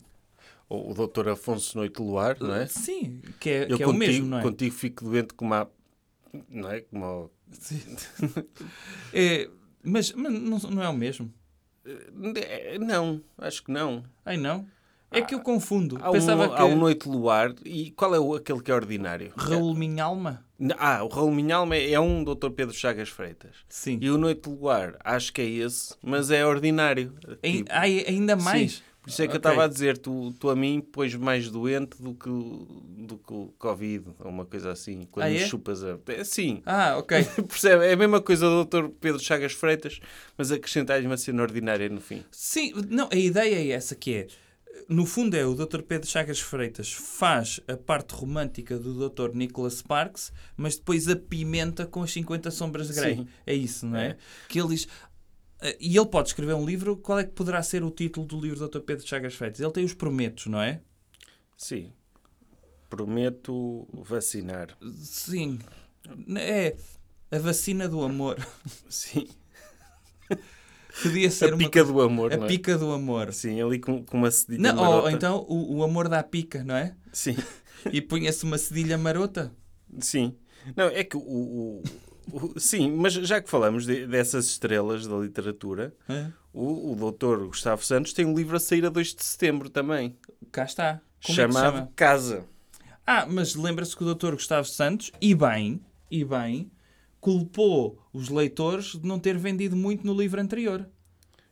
[0.70, 1.30] O, Dr.
[1.30, 2.66] Afonso Noite Luar, não é?
[2.66, 4.42] Sim, que é, Eu que é contigo, o mesmo, não é?
[4.42, 5.68] contigo fico doente como a...
[6.48, 6.80] Não é?
[6.82, 7.30] Como.
[9.12, 9.50] É,
[9.82, 11.32] mas mas não, não é o mesmo.
[12.36, 14.04] É, Não, acho que não.
[14.24, 14.66] Ai não?
[15.10, 15.98] É que eu confundo.
[16.00, 18.74] Há um, Pensava que há um Noite Luar e qual é o, aquele que é
[18.74, 19.32] ordinário?
[19.36, 20.46] Raul Minhalma?
[20.78, 22.50] Ah, o Raul Minhalma é um Dr.
[22.50, 23.56] Pedro Chagas Freitas.
[23.68, 23.98] Sim.
[24.00, 27.12] E o Noite Luar, acho que é esse, mas é ordinário.
[27.42, 28.74] Tipo, ai, ainda mais?
[28.74, 29.50] Sim, Por isso é que eu Ok.
[29.50, 32.66] estava a dizer, tu, tu a mim pões mais doente do que, o-
[32.98, 35.46] do que o Covid, ou uma coisa assim, quando Ah, é?
[35.46, 35.98] chupas a...
[36.20, 37.24] Assim, Ah, ok.
[37.48, 37.86] percebe?
[37.86, 38.88] É a mesma coisa do Dr.
[39.00, 40.00] Pedro Chagas Freitas,
[40.36, 42.22] mas acrescentar-lhe uma cena ordinária no fim.
[42.30, 44.26] Sim, não, a ideia é essa que é.
[44.88, 45.82] No fundo é o Dr.
[45.82, 49.30] Pedro Chagas Freitas faz a parte romântica do Dr.
[49.34, 53.16] Nicholas Sparks, mas depois apimenta com as 50 sombras de Grey.
[53.16, 53.28] Sim.
[53.46, 54.06] É isso, não é?
[54.08, 54.16] É.
[54.48, 54.88] Que ele diz...
[55.62, 58.40] eh, E ele pode escrever um livro, qual é que poderá ser o título do
[58.40, 58.80] livro do Dr.
[58.80, 59.60] Pedro Chagas Freitas?
[59.60, 60.80] Ele tem os prometos, não é?
[61.56, 61.92] Sim.
[62.88, 64.76] Prometo vacinar.
[64.96, 65.58] Sim.
[66.36, 66.74] É
[67.30, 68.36] a vacina do amor.
[68.88, 69.28] Sim.
[71.02, 72.48] Podia ser A uma pica do amor, A não é?
[72.48, 73.32] pica do amor.
[73.32, 75.02] Sim, ali com, com uma cedilha Não, marota.
[75.04, 76.94] ou então o, o amor dá pica, não é?
[77.12, 77.36] Sim,
[77.92, 79.52] E punha-se uma cedilha marota.
[80.00, 80.34] sim.
[80.76, 81.82] Não, é que o- o-
[82.56, 86.26] sim, mas já que falamos de- dessas estrelas da literatura, É.
[86.52, 90.16] o, o doutor Gustavo Santos tem um livro a sair a 2 de setembro também,
[90.52, 91.00] Cá está.
[91.24, 91.92] Como é chamado chama?
[91.94, 92.44] Casa.
[93.06, 94.32] Ah, mas lembra-se que o Dr.
[94.32, 95.80] Gustavo Santos, e bem,
[96.10, 96.70] e bem,
[97.20, 100.88] culpou os leitores de não ter vendido muito no livro anterior.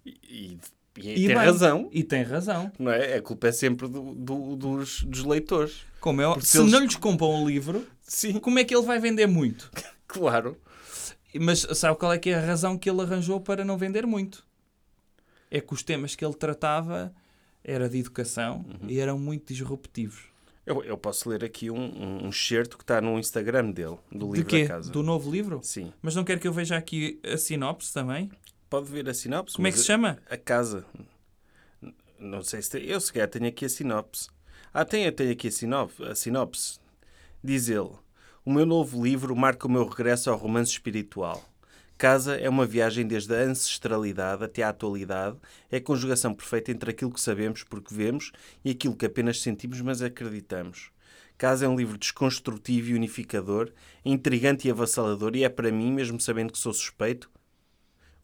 [0.06, 0.58] E, e-
[0.96, 1.36] e E tem bem.
[1.36, 2.72] razão, E tem razão.
[2.78, 3.16] não é?
[3.16, 5.82] A culpa é sempre do- do- dos, dos leitores.
[6.00, 8.86] Como é, Porque se eles- não lhes compram o livro, Sim, como é que ele
[8.86, 9.70] vai vender muito?
[10.08, 10.56] claro.
[11.40, 14.44] Mas sabe qual é que é a razão que ele arranjou para não vender muito?
[15.50, 17.14] É que os temas que ele tratava
[17.62, 18.88] era de educação Uhum.
[18.88, 20.24] e eram muito disruptivos.
[20.66, 24.36] Eu, eu posso ler aqui um, um, excerto que está no Instagram dele, do De
[24.38, 24.62] livro quê?
[24.62, 24.90] da casa.
[24.90, 25.60] Do novo livro?
[25.62, 25.92] Sim.
[26.02, 28.30] Mas não quer que eu veja aqui a sinopse também?
[28.68, 29.56] Pode ver a sinopse.
[29.56, 30.18] Como é que se chama?
[30.28, 30.84] A casa.
[32.18, 32.84] Não sei se tem.
[32.84, 34.28] Eu sequer tenho aqui a sinopse.
[34.74, 36.02] Ah, tem, tem aqui a sinopse.
[36.02, 36.78] A sinopse.
[37.42, 37.90] Diz ele:
[38.48, 41.46] O meu novo livro marca o meu regresso ao romance espiritual.
[41.98, 45.36] Casa é uma viagem desde a ancestralidade até à atualidade.
[45.70, 48.32] É a conjugação perfeita entre aquilo que sabemos porque vemos
[48.64, 50.90] e aquilo que apenas sentimos, mas acreditamos.
[51.36, 53.70] Casa é um livro desconstrutivo e unificador,
[54.02, 57.30] intrigante e avassalador, e é para mim, mesmo sabendo que sou suspeito,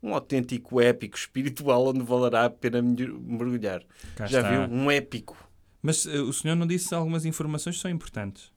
[0.02, 3.82] um autêntico épico espiritual onde valerá a pena mer- mergulhar.
[4.16, 4.66] Cá Já está.
[4.66, 4.74] viu?
[4.74, 5.36] Um épico.
[5.82, 8.53] Mas eh, o senhor não disse algumas informações que são importantes.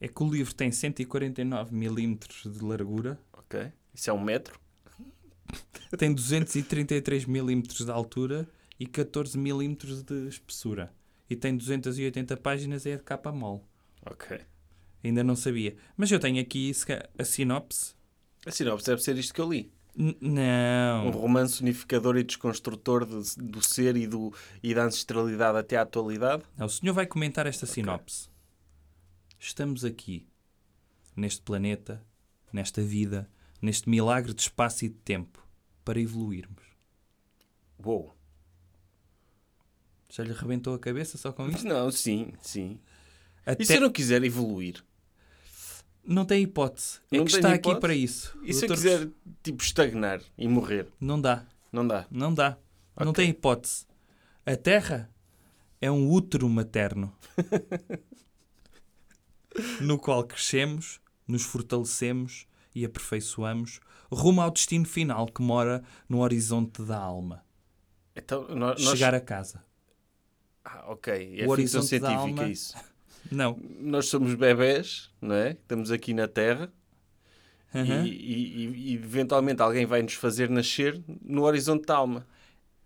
[0.00, 3.72] É que o livro tem 149 milímetros de largura, Ok?
[3.94, 4.60] Isso é um metro?
[5.96, 8.46] tem 233 milímetros de altura
[8.78, 10.92] e 14 milímetros de espessura.
[11.30, 13.62] E tem 280 páginas e é de capa mole.
[14.04, 14.38] Ok.
[15.02, 15.76] Ainda não sabia.
[15.96, 16.72] Mas eu tenho aqui
[17.18, 17.94] a sinopse.
[18.44, 19.72] A sinopse deve ser isto que eu li.
[19.96, 21.10] N- Um não.
[21.10, 24.32] romance unificador e desconstrutor de- do ser e, do,
[24.62, 26.42] e da ancestralidade até à atualidade.
[26.56, 28.28] Não, O senhor vai comentar esta sinopse.
[29.46, 30.26] Estamos aqui,
[31.14, 32.04] neste planeta,
[32.52, 33.30] nesta vida,
[33.62, 35.46] neste milagre de espaço e de tempo,
[35.84, 36.64] para evoluirmos.
[37.78, 38.12] Uou.
[40.10, 41.64] Já lhe arrebentou a cabeça só com isto?
[41.64, 42.80] Não, sim, sim.
[43.46, 43.62] Até...
[43.62, 44.82] E se eu não quiser evoluir?
[46.04, 46.98] Não tem hipótese.
[47.12, 47.80] É Não que tem está aqui hipótese?
[47.80, 48.38] para isso.
[48.42, 49.08] E se eu Doutor- quiser,
[49.44, 50.88] tipo, estagnar e morrer?
[51.00, 51.46] Não dá.
[51.70, 52.04] Não dá.
[52.10, 52.58] Não dá.
[52.98, 53.22] Não Ok.
[53.24, 53.86] tem hipótese.
[54.44, 55.08] A Terra
[55.80, 57.16] é um útero materno
[59.80, 66.82] no qual crescemos, nos fortalecemos e aperfeiçoamos rumo ao destino final que mora no horizonte
[66.82, 67.44] da alma.
[68.14, 68.80] Então, nó- nós...
[68.82, 69.62] Chegar a casa.
[70.64, 71.12] Ah, ok.
[71.12, 72.48] É O ficção horizonte da científica alma.
[72.48, 72.74] isso.
[73.30, 73.58] Não.
[73.80, 75.50] Nós somos bebés, não é?
[75.52, 76.72] Estamos aqui na Terra.
[77.74, 78.06] Aham.
[78.06, 82.24] E, e- e eventualmente alguém vai nos fazer nascer no horizonte da alma.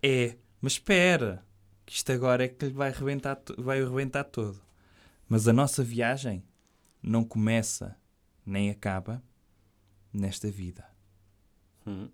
[0.01, 0.35] É.
[0.59, 1.45] Mas espera.
[1.85, 4.59] Que isto agora é que lhe vai arrebentar, to- vai arrebentar todo.
[5.29, 6.43] Mas a nossa viagem
[7.01, 7.97] não começa
[8.45, 9.21] nem acaba
[10.13, 10.85] nesta vida.
[11.85, 12.09] Hum.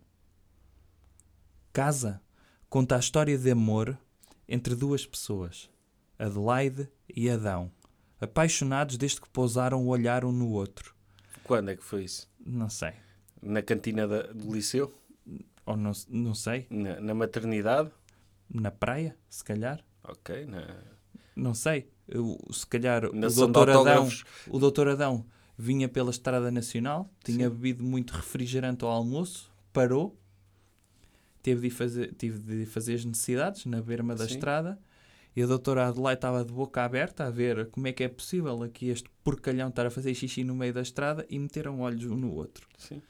[1.73, 2.21] Casa
[2.69, 3.97] conta a história de amor
[4.47, 5.69] entre duas pessoas,
[6.17, 7.71] Adelaide e Adão,
[8.19, 10.95] apaixonados desde que pousaram o olhar um no outro.
[11.43, 12.29] Quando é que foi isso?
[12.45, 12.93] Não sei.
[13.41, 14.93] Na cantina da- do liceu?
[15.65, 16.65] Ou não, não sei.
[16.69, 17.91] Na, na maternidade?
[18.49, 19.83] Na praia, se calhar.
[20.03, 20.45] Ok.
[20.45, 20.65] Na,
[21.35, 21.91] Não sei.
[22.07, 24.09] Eu, se calhar na o doutor Adão,
[24.49, 25.25] o doutor Adão
[25.57, 30.17] vinha pela Estrada Nacional, tinha bebido muito refrigerante ao almoço, parou,
[31.41, 34.35] teve de fazer, tive de fazer as necessidades na berma da Sim.
[34.35, 34.79] estrada
[35.35, 38.63] e a doutora Adelaide estava de boca aberta a ver como é que é possível
[38.63, 42.17] aqui este porcalhão estar a fazer xixi no meio da estrada e meteram olhos um
[42.17, 42.67] no outro.
[42.77, 43.01] Sim.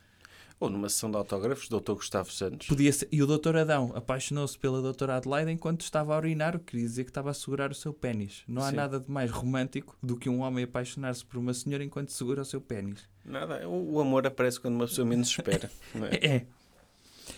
[0.59, 1.93] Ou numa sessão de autógrafos, Dr.
[1.93, 2.67] Gustavo Santos.
[2.67, 6.59] Podia ser- E o doutor Adão apaixonou-se pela doutora Adelaide enquanto estava a urinar, o
[6.59, 8.41] que queria dizer que estava a segurar o seu pênis.
[8.47, 8.75] Não há Sim.
[8.77, 12.45] nada de mais romântico do que um homem apaixonar-se por uma senhora enquanto segura o
[12.45, 13.01] seu pênis.
[13.23, 13.67] Nada.
[13.69, 15.69] O, amor aparece quando uma pessoa menos espera.
[16.11, 16.27] é?
[16.37, 16.45] É.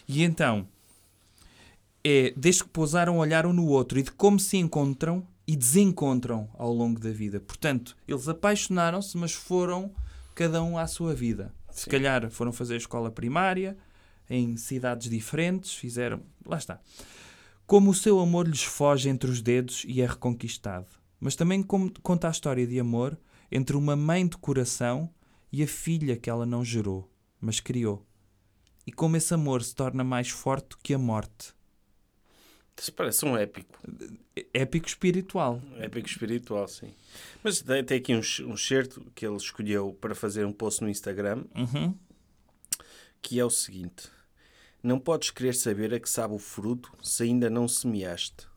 [0.08, 0.66] E então,
[2.04, 6.72] é desde que pousaram, olharam no outro e de como se encontram e desencontram ao
[6.72, 7.40] longo da vida.
[7.40, 9.92] Portanto, eles apaixonaram-se, mas foram
[10.36, 11.52] cada um à sua vida.
[11.72, 11.90] Se Sim.
[11.92, 13.78] calhar foram fazer escola primária
[14.30, 16.22] em cidades diferentes, fizeram.
[16.46, 16.80] Lá está.
[17.66, 20.88] Como o seu amor lhes foge entre os dedos e é reconquistado.
[21.20, 23.18] Mas também como- conta a história de amor
[23.52, 25.10] entre uma mãe de coração
[25.52, 28.06] e a filha que ela não gerou, mas criou.
[28.86, 31.54] E como esse amor se torna mais forte que a morte.
[32.80, 33.78] Isso parece um épico.
[34.54, 35.62] Épico espiritual.
[35.78, 36.94] Épico espiritual, sim.
[37.44, 41.44] Mas tem, aqui um, um certo que ele escolheu para fazer um post no Instagram,
[41.56, 41.94] Uhum.
[43.22, 44.10] que é o seguinte:
[44.82, 48.48] Não podes querer saber a que sabe o fruto se ainda não semeaste.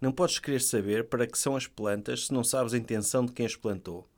[0.00, 3.32] Não podes querer saber para que são as plantas se não sabes a intenção de
[3.32, 4.10] quem as plantou.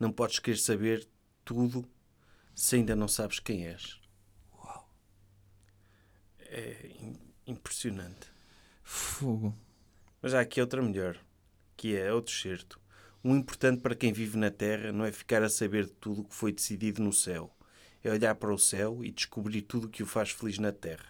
[0.00, 1.06] Não podes querer saber
[1.44, 1.84] tudo
[2.54, 4.00] se ainda não sabes quem és.
[6.38, 8.32] É im- impressionante.
[8.84, 9.56] Fogo.
[10.22, 11.18] Mas há aqui outra melhor,
[11.76, 12.78] que é outro certo.
[13.22, 16.24] O importante para quem vive na Terra não é ficar a saber de tudo o
[16.24, 17.50] que foi decidido no céu.
[18.02, 21.06] É olhar para o céu e descobrir tudo o que o faz feliz na Terra.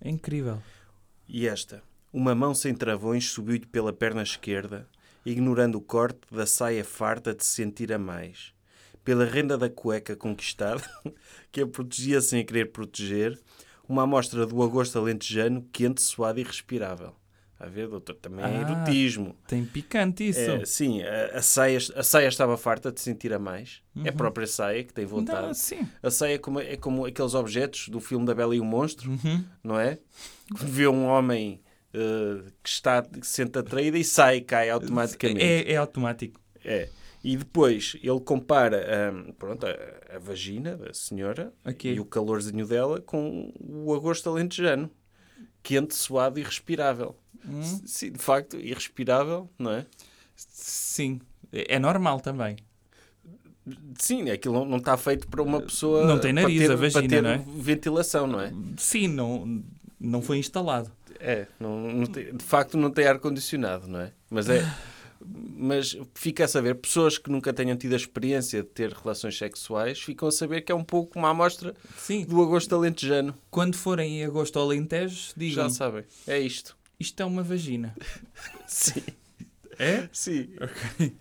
[0.00, 0.62] É incrível.
[1.28, 1.82] E esta.
[2.10, 4.88] Uma mão sem travões subiu-lhe pela perna esquerda,
[5.26, 8.54] ignorando o corte da saia farta de se sentir a mais.
[9.04, 10.82] Pela renda da cueca conquistada,
[11.52, 13.38] que a protegia sem a querer proteger,
[13.88, 17.14] uma amostra do agosto alentejano, quente, suado e respirável.
[17.60, 19.34] A ver, doutor, também é Ah, erotismo.
[19.48, 20.38] Tem picante isso.
[20.38, 23.82] É, sim, a, a saia, a saia estava farta de se sentir a mais.
[24.04, 25.44] É a própria saia que tem vontade.
[25.44, 25.80] Não, sim.
[26.00, 29.10] A saia é como, é como aqueles objetos do filme da Bela e o Monstro,
[29.10, 29.44] Uhum.
[29.64, 29.98] não é?
[30.56, 31.60] Quando vê um homem
[31.92, 35.42] eh, que, está, que se sente atraído e sai, cai automaticamente.
[35.42, 36.40] É, é automático.
[36.64, 36.88] É.
[37.22, 41.92] E depois ele compara hum, pronto, a, a vagina da senhora Ok.
[41.92, 44.90] e o calorzinho dela com o agosto alentejano.
[45.62, 47.16] Quente, suado e respirável.
[47.46, 47.62] Hum?
[47.84, 49.86] Sim, de facto, irrespirável, não é?
[50.36, 51.20] Sim.
[51.52, 52.56] É é normal também.
[53.98, 56.06] Sim, aquilo não, está feito para uma pessoa.
[56.06, 57.44] Não tem nariz, ter, a vagina, não é?
[57.56, 58.52] ventilação, não é?
[58.76, 59.62] Sim, não,
[60.00, 60.90] não foi instalado.
[61.20, 64.12] É, não, não tem- de facto não tem ar-condicionado, não é?
[64.30, 64.62] Mas é.
[65.20, 70.00] Mas fica a saber, pessoas que nunca tenham tido a experiência de ter relações sexuais
[70.00, 72.24] ficam a saber que é um pouco uma amostra Sim.
[72.24, 73.34] do agosto alentejano.
[73.50, 76.04] Quando forem em agosto Alentejo, digam Já sabem.
[76.26, 76.76] É isto.
[76.98, 77.94] isto é uma vagina.
[78.66, 79.02] Sim.
[79.78, 80.08] É?
[80.12, 80.48] Sim.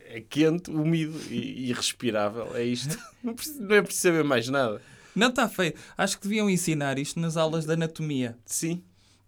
[0.02, 2.56] É quente, úmido e, e respirável.
[2.56, 2.98] É isto.
[3.24, 4.82] Não, não é preciso saber mais nada.
[5.16, 5.74] Não está feio.
[5.98, 8.38] Acho que deviam ensinar isto nas aulas de anatomia.
[8.46, 8.84] Sim.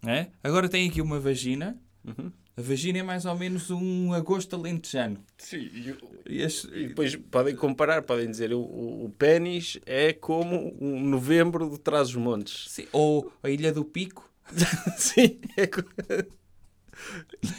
[0.05, 0.27] É?
[0.43, 1.77] Agora tem aqui uma vagina.
[2.05, 2.31] Uhum.
[2.59, 5.17] A vagina é mais ou menos um agosto alentejano.
[5.37, 5.69] Sim.
[5.73, 11.69] E, o- E depois podem comparar, podem dizer o, o, pênis é como um novembro
[11.69, 12.65] de Trás-os-Montes.
[12.69, 14.29] Sim, Ou a Ilha do Pico.
[14.97, 15.39] Sim.
[15.55, 15.83] É co-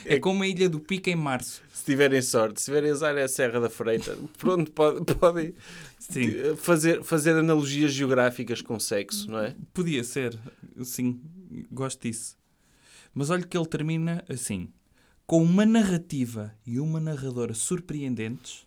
[0.04, 1.62] É como a Ilha do Pico em março.
[1.72, 5.54] se tiverem sorte, se tiverem a usar a Serra da Freita, pronto, pode- podem
[5.98, 6.26] Sim.
[6.38, 9.56] eh, fazer, fazer analogias geográficas com sexo, não é?
[9.72, 10.38] Podia ser.
[10.84, 11.20] Sim,
[11.72, 12.36] gosto disso.
[13.14, 14.68] Mas olha que ele termina assim.
[15.31, 18.66] Com uma narrativa e uma narradora surpreendentes,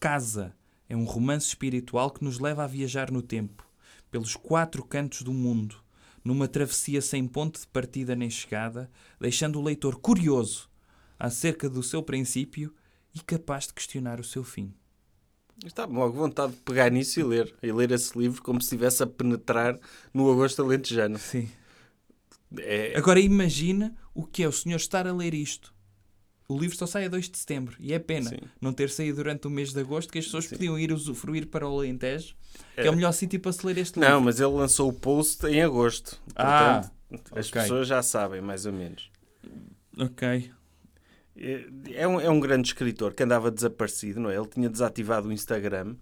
[0.00, 0.56] Casa
[0.88, 3.62] é um romance espiritual que nos leva a viajar no tempo,
[4.10, 5.76] pelos quatro cantos do mundo,
[6.24, 10.70] numa travessia sem ponto de partida nem chegada, deixando o leitor curioso
[11.18, 12.74] acerca do seu princípio
[13.14, 14.72] e capaz de questionar o seu fim.
[15.62, 17.54] Está-me logo vontade de pegar nisso e ler.
[17.62, 19.78] E ler esse livro como se estivesse a penetrar
[20.14, 21.18] no agosto alentejano.
[21.18, 21.50] Sim.
[22.56, 25.71] É, Agora imagina o que é o senhor estar a ler isto.
[26.52, 28.36] O livro só sai a 2 de setembro e é pena Sim.
[28.60, 31.68] não ter saído durante o mês de agosto que as pessoas podiam ir usufruir para
[31.68, 32.34] o Alentejo,
[32.74, 32.90] que é, É.
[32.90, 34.22] o melhor sítio para se ler este Não, livro.
[34.22, 36.20] mas ele lançou o post em agosto.
[36.36, 37.62] Ah, Portanto, as ok.
[37.62, 39.10] pessoas já sabem, mais ou menos.
[39.98, 40.50] Ok.
[41.36, 44.36] É, é um, é um grande escritor que andava desaparecido, não é?
[44.36, 45.96] Ele tinha desativado o Instagram.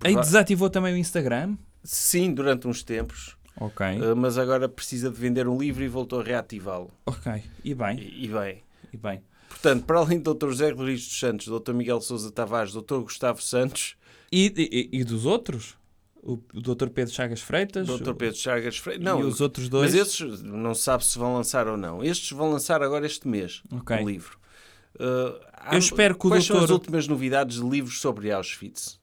[0.00, 1.56] Va- desativou também o Instagram?
[1.84, 3.36] Sim, durante uns tempos.
[3.60, 3.84] Ok.
[4.00, 6.90] Uh, mas agora precisa de vender um livro e voltou a reativá-lo.
[7.06, 7.42] Ok.
[7.64, 8.62] E bem, E, e bem.
[8.92, 9.22] e bem.
[9.52, 10.48] Portanto, para além do Dr.
[10.48, 11.72] José Rodrigues dos Santos, Dr.
[11.72, 12.98] Miguel Sousa Tavares, Dr.
[13.00, 13.96] Gustavo Santos,
[14.32, 14.52] E,
[14.92, 15.76] e- e dos outros?
[16.22, 16.88] O, Dr.
[16.88, 17.86] Pedro Chagas Freitas?
[17.86, 18.14] Dr.
[18.14, 19.00] Pedro Chagas Freire.
[19.00, 19.92] E Não, os outros dois?
[19.92, 22.02] mas esses não se sabe se vão lançar ou não.
[22.02, 23.96] Estes vão lançar agora este mês Ok.
[23.96, 24.38] o livro.
[24.94, 28.30] Uh, há- Eu espero que o Quais são as doutor- últimas novidades de livros sobre
[28.30, 29.00] Auschwitz?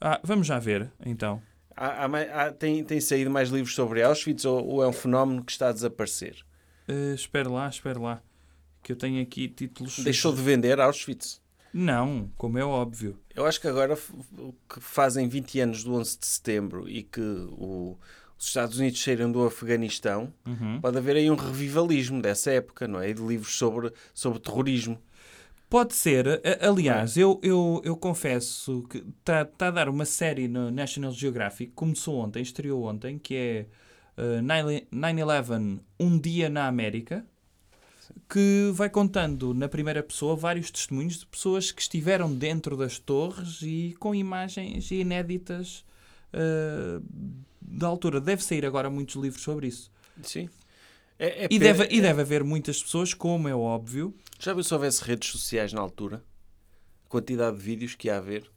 [0.00, 1.40] Ah, vamos já ver, então.
[1.74, 5.52] Há, há tem, tem saído mais livros sobre Auschwitz ou, ou é um fenómeno que
[5.52, 6.36] está a desaparecer?
[6.88, 8.22] Uh, espera lá, espera lá.
[8.86, 9.98] Que eu tenho aqui títulos...
[9.98, 11.40] Deixou de vender Auschwitz?
[11.74, 13.18] Não, como é óbvio.
[13.34, 13.96] Eu acho que agora
[14.72, 17.98] que fazem 20 anos do 11 de setembro e que o,
[18.38, 20.80] os Estados Unidos saíram do Afeganistão, Uhum.
[20.80, 23.12] pode haver aí um revivalismo dessa época, não é?
[23.12, 24.96] De livros sobre, sobre terrorismo.
[25.68, 26.40] Pode ser.
[26.60, 31.72] Aliás, eu, eu, eu confesso que está tá a dar uma série no National Geographic,
[31.74, 33.66] começou ontem, estreou ontem, que é
[34.16, 37.26] uh, 9 9-11, Um Dia na América,
[38.28, 43.60] que vai contando na primeira pessoa vários testemunhos de pessoas que estiveram dentro das torres
[43.62, 45.84] e com imagens inéditas
[46.32, 47.02] uh,
[47.60, 48.20] da altura.
[48.20, 49.90] Deve sair agora muitos livros sobre isso.
[50.22, 50.48] Sim.
[51.18, 54.74] É, é E deve, e deve haver muitas pessoas, como é óbvio, Já viu se
[54.74, 56.22] houvesse redes sociais na altura?
[57.06, 58.50] A quantidade de vídeos que ia haver?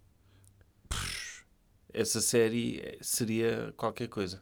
[1.93, 4.41] Essa série seria qualquer coisa.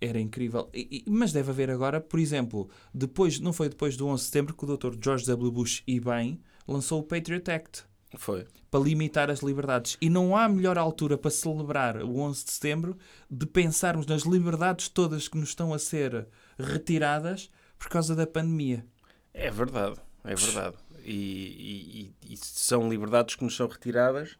[0.00, 0.68] Era incrível.
[0.74, 4.54] E- mas deve haver agora, por exemplo, depois, não foi depois do 11 de setembro
[4.54, 4.94] que o Dr.
[5.02, 5.50] George W.
[5.50, 7.84] Bush, e bem, lançou o Patriot Act
[8.16, 8.44] Foi.
[8.70, 9.96] para limitar as liberdades.
[10.00, 12.98] E não há melhor altura para celebrar o 11 de setembro
[13.30, 16.26] de pensarmos nas liberdades todas que nos estão a ser
[16.58, 18.84] retiradas por causa da pandemia.
[19.32, 20.76] É verdade, é verdade.
[21.02, 24.36] E, e- e- são liberdades que nos são retiradas.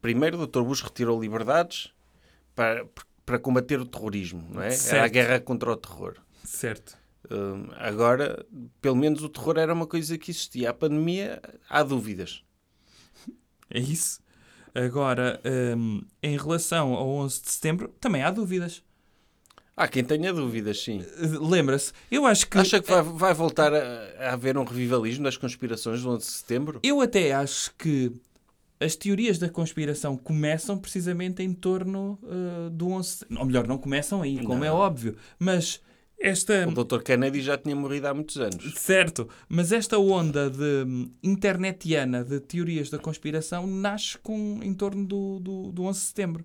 [0.00, 0.62] Primeiro, o Dr.
[0.62, 1.92] Bush retirou liberdades
[2.54, 2.86] para,
[3.24, 4.66] para combater o terrorismo, não é?
[4.66, 5.12] Era a Certo.
[5.12, 6.16] guerra contra o terror.
[6.44, 6.96] Certo.
[7.30, 8.44] Hum, agora,
[8.80, 10.70] pelo menos o terror era uma coisa que existia.
[10.70, 12.42] A pandemia, há dúvidas.
[13.70, 14.20] É isso.
[14.74, 15.40] Agora,
[15.76, 18.82] hum, em relação ao 11 de setembro, também há dúvidas.
[19.74, 21.02] Há quem tenha dúvidas, sim.
[21.40, 22.58] Lembra-se, eu acho que.
[22.58, 26.32] Acha que vai, vai voltar a, a haver um revivalismo das conspirações do 11 de
[26.32, 26.80] setembro?
[26.82, 28.12] Eu até acho que
[28.82, 33.26] as teorias da conspiração começam precisamente em torno uh, do 11...
[33.38, 34.64] Ou melhor, não começam aí, como Não.
[34.64, 35.16] é óbvio.
[35.38, 35.80] Mas
[36.18, 36.66] esta...
[36.68, 37.02] O Dr.
[37.02, 38.74] Kennedy já tinha morrido há muitos anos.
[38.76, 45.04] Certo, mas esta onda de hum, internetiana de teorias da conspiração nasce com, em torno
[45.04, 46.44] do, do, do 11 de setembro.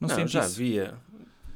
[0.00, 0.54] Não, Não, já isso?
[0.54, 0.94] havia.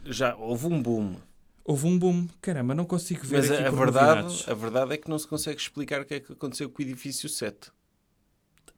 [0.05, 1.17] Já houve um boom.
[1.65, 2.27] Houve um boom.
[2.41, 5.29] Caramba, não consigo ver Mas aqui a, a verdade, a verdade é que não se
[5.29, 7.71] consegue explicar o que é que aconteceu com o edifício 7.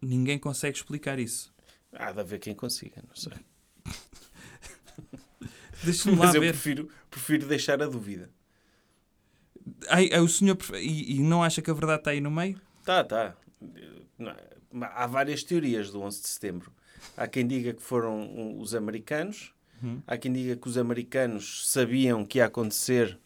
[0.03, 1.53] Ninguém consegue explicar isso.
[1.93, 3.33] Há de haver quem consiga, não sei.
[5.83, 6.53] Deixa-me lá Mas eu ver.
[6.53, 8.31] prefiro, prefiro deixar a dúvida.
[9.89, 10.57] Ai, ai, o senhor...
[10.57, 12.61] prefe- E, e não acha que a verdade está aí no meio?
[12.85, 13.35] Tá, tá.
[14.19, 14.35] Não,
[14.95, 16.73] Há várias teorias do 11 de setembro.
[17.17, 19.53] Há quem diga que foram um, os americanos.
[19.83, 20.03] Uhum.
[20.07, 23.19] Há quem diga que os americanos sabiam que ia acontecer,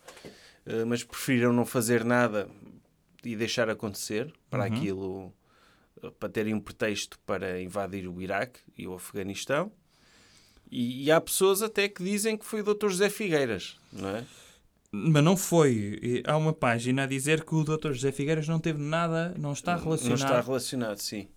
[0.65, 2.49] eh, mas preferiram não fazer nada
[3.25, 4.75] e deixar acontecer para Uhum.
[4.77, 5.35] aquilo,
[6.13, 9.71] para terem um pretexto para invadir o Iraque e o Afeganistão.
[10.71, 12.89] E, e há pessoas até que dizem que foi o Dr.
[12.89, 14.25] José Figueiras, não é?
[14.91, 15.99] Mas não foi.
[16.03, 17.93] E Há uma página a dizer que o Dr.
[17.93, 21.29] José Figueiras não teve nada, não está relacionado Não está relacionado, sim.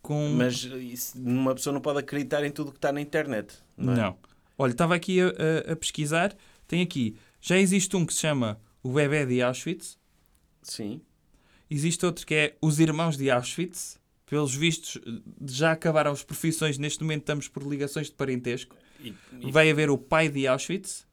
[0.00, 0.30] com.
[0.36, 3.54] Mas isso, uma pessoa não pode acreditar em tudo que está na internet.
[3.76, 3.94] Não.
[3.94, 4.04] não.
[4.10, 4.14] é?
[4.56, 6.36] Olha, estava aqui a, a- a pesquisar.
[6.68, 7.16] Tem aqui.
[7.40, 9.98] Já existe um que se chama O Bebé de Auschwitz.
[10.62, 11.00] Sim.
[11.70, 13.98] Existe outro que é Os Irmãos de Auschwitz.
[14.26, 14.98] Pelos vistos,
[15.46, 16.78] já acabaram as profissões.
[16.78, 18.74] Neste momento estamos por ligações de parentesco.
[19.00, 21.06] E- e- Vai haver o Pai de Auschwitz.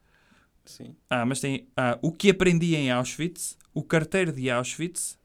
[0.65, 0.95] sim.
[1.09, 5.17] Ah, mas tem ah, o que aprendi em Auschwitz, o carteiro de Auschwitz,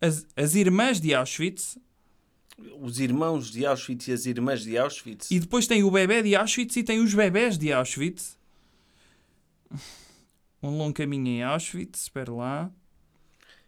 [0.00, 1.78] as, as irmãs de Auschwitz
[2.80, 5.30] Os irmãos de Auschwitz e as irmãs de Auschwitz.
[5.30, 8.36] e depois tem o bebê de Auschwitz e tem os bebés de Auschwitz.
[10.62, 12.70] Um longo caminho em Auschwitz, espera lá.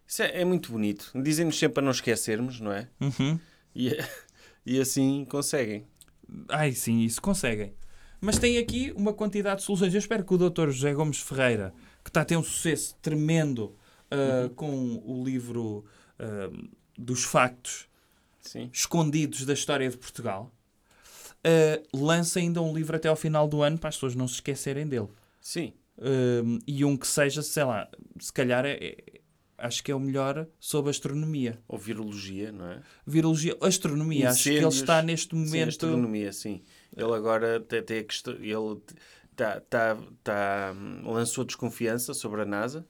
[0.06, 1.10] Isso é, é muito bonito.
[1.14, 2.88] Dizem-nos sempre para não esquecermos, não é?
[3.00, 3.38] Uhum.
[3.74, 3.96] E,
[4.64, 5.86] e assim conseguem.
[6.48, 7.74] Ai, sim, isso conseguem.
[8.20, 9.92] Mas tem aqui uma quantidade de soluções.
[9.92, 10.70] Eu espero que o Dr.
[10.70, 13.76] José Gomes Ferreira, que está a ter um sucesso tremendo
[14.10, 15.84] ah, com o livro
[16.18, 16.50] ah,
[16.96, 17.88] dos factos
[18.40, 18.70] Sim.
[18.72, 20.52] escondidos da história de Portugal,
[21.44, 24.34] uh, lança ainda um livro até ao final do ano para as pessoas não se
[24.34, 25.08] esquecerem dele.
[25.40, 25.72] Sim.
[26.66, 27.88] E um que seja, sei lá,
[28.18, 29.20] se calhar é, é-
[29.66, 31.58] acho que é o melhor sobre astronomia.
[31.66, 32.80] Ou virologia, não é?
[33.06, 34.76] Virologia, astronomia, acho que ele Incêndios.
[34.76, 35.68] está neste Sim, momento.
[35.68, 36.62] astronomia, sim.
[36.96, 38.34] Ele agora tem, tem a questão.
[38.34, 38.80] Ele
[39.34, 40.74] tá, tá, tá,
[41.04, 42.86] lançou desconfiança sobre a NASA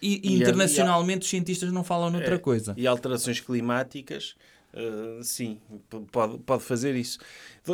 [0.00, 2.38] E, E internacionalmente os cientistas não falam noutra É.
[2.38, 2.74] coisa.
[2.76, 4.36] e alterações climáticas.
[4.74, 5.58] uh, sim,
[6.12, 7.18] pode, pode fazer isso.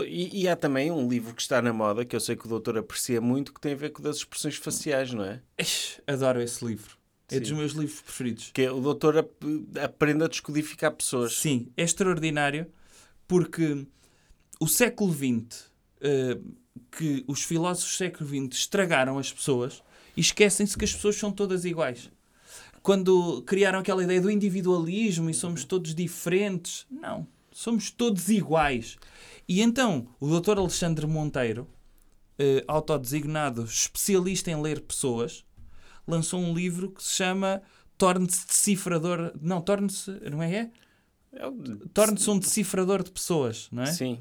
[0.06, 2.48] E, e há também um livro que está na moda, que eu sei que o
[2.48, 5.40] doutor aprecia muito, que tem a ver com das expressões faciais, não é?
[6.06, 6.96] Adoro esse livro.
[7.30, 8.50] É dos meus livros preferidos.
[8.52, 9.44] Que é o doutor ap-
[9.82, 11.36] aprende a descodificar pessoas.
[11.36, 12.66] Sim, é extraordinário
[13.26, 13.86] porque
[14.60, 15.70] o século XX,
[16.00, 16.38] eh,
[16.90, 19.82] que os filósofos do século XX estragaram as pessoas
[20.16, 22.10] e esquecem-se que as pessoas são todas iguais.
[22.82, 28.96] Quando criaram aquela ideia do individualismo e somos todos diferentes, não, somos todos iguais.
[29.48, 30.58] E então o Dr.
[30.58, 31.66] Alexandre Monteiro
[32.38, 35.43] eh, autodesignado especialista em ler pessoas,
[36.06, 37.62] lançou um livro que se chama
[37.98, 39.32] Torne-se Decifrador.
[39.40, 40.10] Não, torne-se.
[40.30, 40.54] Não é?
[40.54, 40.70] é?
[41.32, 41.42] É
[41.92, 43.86] Torne-se um decifrador de pessoas, não é?
[43.86, 44.20] Sim.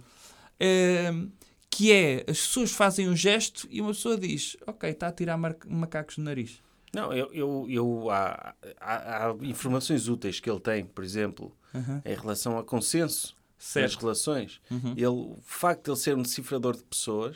[0.60, 1.30] Ehm,
[1.70, 5.38] que é, as pessoas fazem um gesto e uma pessoa diz, ok, está a tirar
[5.38, 6.62] macacos do nariz.
[6.94, 12.02] Não, eu, eu, eu- há, há- há informações úteis que ele tem, por exemplo, Aham.
[12.06, 14.02] em relação a consenso nas Certo.
[14.02, 14.62] relações.
[14.70, 14.92] Uhum.
[14.96, 17.36] Ele, o facto de ele ser um decifrador de pessoas,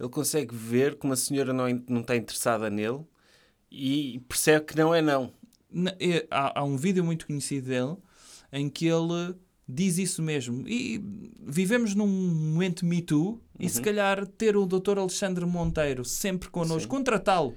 [0.00, 3.00] ele consegue ver que uma senhora não, é- não está interessada nele
[3.74, 5.32] e percebe que não é não.
[5.98, 7.96] É, há, há um vídeo muito conhecido dele
[8.52, 9.34] em que ele
[9.68, 10.66] diz isso mesmo.
[10.68, 11.02] E
[11.40, 14.98] vivemos num momento Me Too e se calhar ter o Dr.
[14.98, 17.56] Alexandre Monteiro sempre connosco, contratá-lo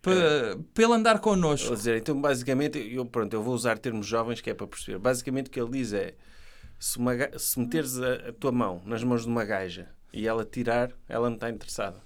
[0.00, 1.74] para, para ele andar connosco.
[1.74, 4.98] dizer, então, basicamente, eu, pronto, eu vou usar termos jovens que é para perceber.
[4.98, 6.14] Basicamente, o que ele diz é:
[6.78, 10.44] se, uma se meteres a, a tua mão nas mãos de uma gaja e ela
[10.44, 12.02] tirar, ela não está interessada.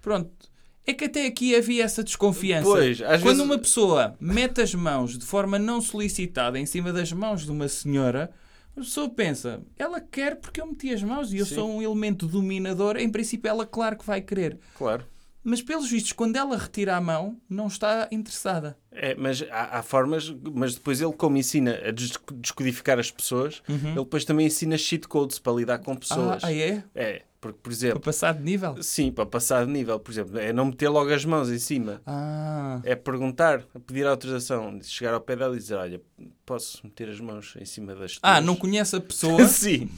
[0.00, 0.55] Pronto.
[0.86, 2.64] É que até aqui havia essa desconfiança.
[2.68, 6.92] Pois, às Quando vezes- uma pessoa mete as mãos de forma não solicitada em cima
[6.92, 8.30] das mãos de uma senhora,
[8.76, 11.54] a pessoa pensa, ela quer porque eu meti as mãos e eu Sim.
[11.56, 14.58] sou um elemento dominador, em princípio ela claro que vai querer.
[14.76, 15.04] Claro.
[15.42, 18.76] Mas pelos vistos, quando ela retira a mão, não está interessada.
[18.90, 23.62] É, mas há, há formas, mas depois ele, como ensina a des- descodificar as pessoas,
[23.68, 26.42] ele depois também ensina cheat codes para lidar com pessoas.
[26.42, 26.82] Ah, ah, é?
[26.96, 28.82] É, porque, por Para exemplo, passar de nível?
[28.82, 32.00] sim, para passar de nível, por exemplo, é não meter logo as mãos em cima.
[32.06, 36.00] Ah, É perguntar, pedir autorização, chegar ao pé dela e dizer: Olha,
[36.44, 39.90] posso meter as mãos em cima das ah tuas?" não conhece a pessoa, Sim.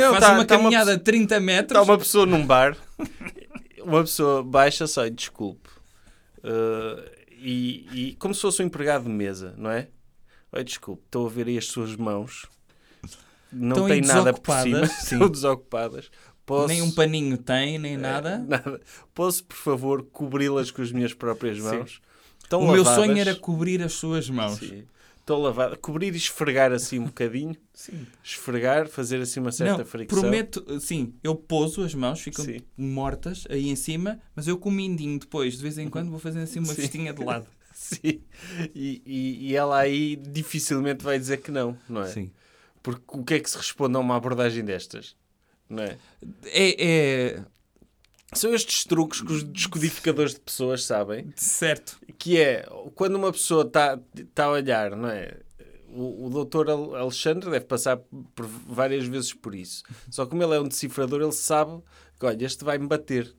[0.00, 1.80] Não, faz tá- uma tá uma caminhada de 30 metros.
[1.80, 2.76] Está uma pessoa num bar,
[3.82, 5.68] uma pessoa baixa só, desculpe.
[6.38, 9.88] Uh, e, e como se fosse um empregado de mesa, não é?
[10.52, 12.46] Oi, desculpe, estou a ver aí as suas mãos.
[13.52, 14.94] Não Estão tem nada por cima, sim.
[15.14, 16.10] estão desocupadas.
[16.46, 18.38] Posso, Nem um paninho tem, nem nada.
[18.38, 18.80] nada.
[19.14, 22.00] Posso, por favor, cobri-las com as minhas próprias mãos?
[22.42, 22.94] Estão o meu lavadas?
[23.06, 24.58] sonho era cobrir as suas mãos.
[24.58, 24.84] Sim.
[25.18, 25.78] Estão lavadas.
[25.80, 27.56] Cobrir e esfregar assim um bocadinho.
[27.72, 28.06] Sim.
[28.22, 30.20] Esfregar, fazer assim uma certa Não, fricção.
[30.20, 32.58] prometo, sim, eu pouso as mãos, ficam Sim.
[32.76, 36.18] mortas aí em cima, mas eu com o mindinho depois, de vez em quando, vou
[36.20, 36.82] fazendo assim uma Sim.
[36.82, 37.46] festinha de lado.
[37.74, 38.20] Sim.
[38.74, 42.06] E, e, e ela aí dificilmente vai dizer que não, não é?
[42.08, 42.30] Sim.
[42.82, 45.16] Porque o que é que se responde a uma abordagem destas?
[45.74, 45.98] Não é?
[46.44, 47.42] É, é
[48.32, 51.98] São estes truques que os descodificadores de pessoas sabem, certo.
[52.18, 53.98] que é quando uma pessoa está
[54.34, 55.36] tá a olhar, não é?
[55.88, 57.98] O, o doutor Al- Alexandre deve passar
[58.34, 59.84] por várias vezes por isso.
[60.10, 61.80] Só que como ele é um decifrador, ele sabe
[62.18, 63.32] que, olha, este vai-me bater.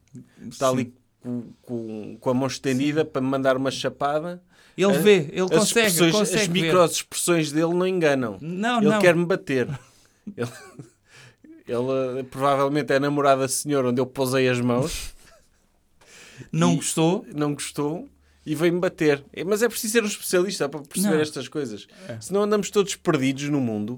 [0.50, 4.42] Está ali com, com, com a mão estendida para me mandar uma chapada.
[4.78, 8.38] Ele vê, ele as consegue, consegue as microexpressões dele não enganam.
[8.42, 9.00] Não, ele não.
[9.02, 9.68] quer-me bater.
[10.36, 10.50] Ele,
[11.68, 15.14] ele, provavelmente é namorado da senhora onde eu pousei as mãos,
[16.52, 17.26] Não E- gostou?
[17.34, 18.10] não gostou
[18.46, 19.24] e veio-me bater.
[19.34, 21.22] É, Mas é preciso ser um especialista para perceber Não.
[21.22, 21.88] estas coisas.
[22.20, 23.98] Senão andamos todos perdidos no mundo.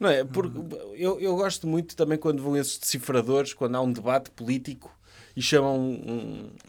[0.00, 0.24] Não é?
[0.24, 0.58] Porque
[0.96, 4.90] eu, eu gosto muito também quando vão esses decifradores, quando há um debate político
[5.38, 5.92] e chamam um,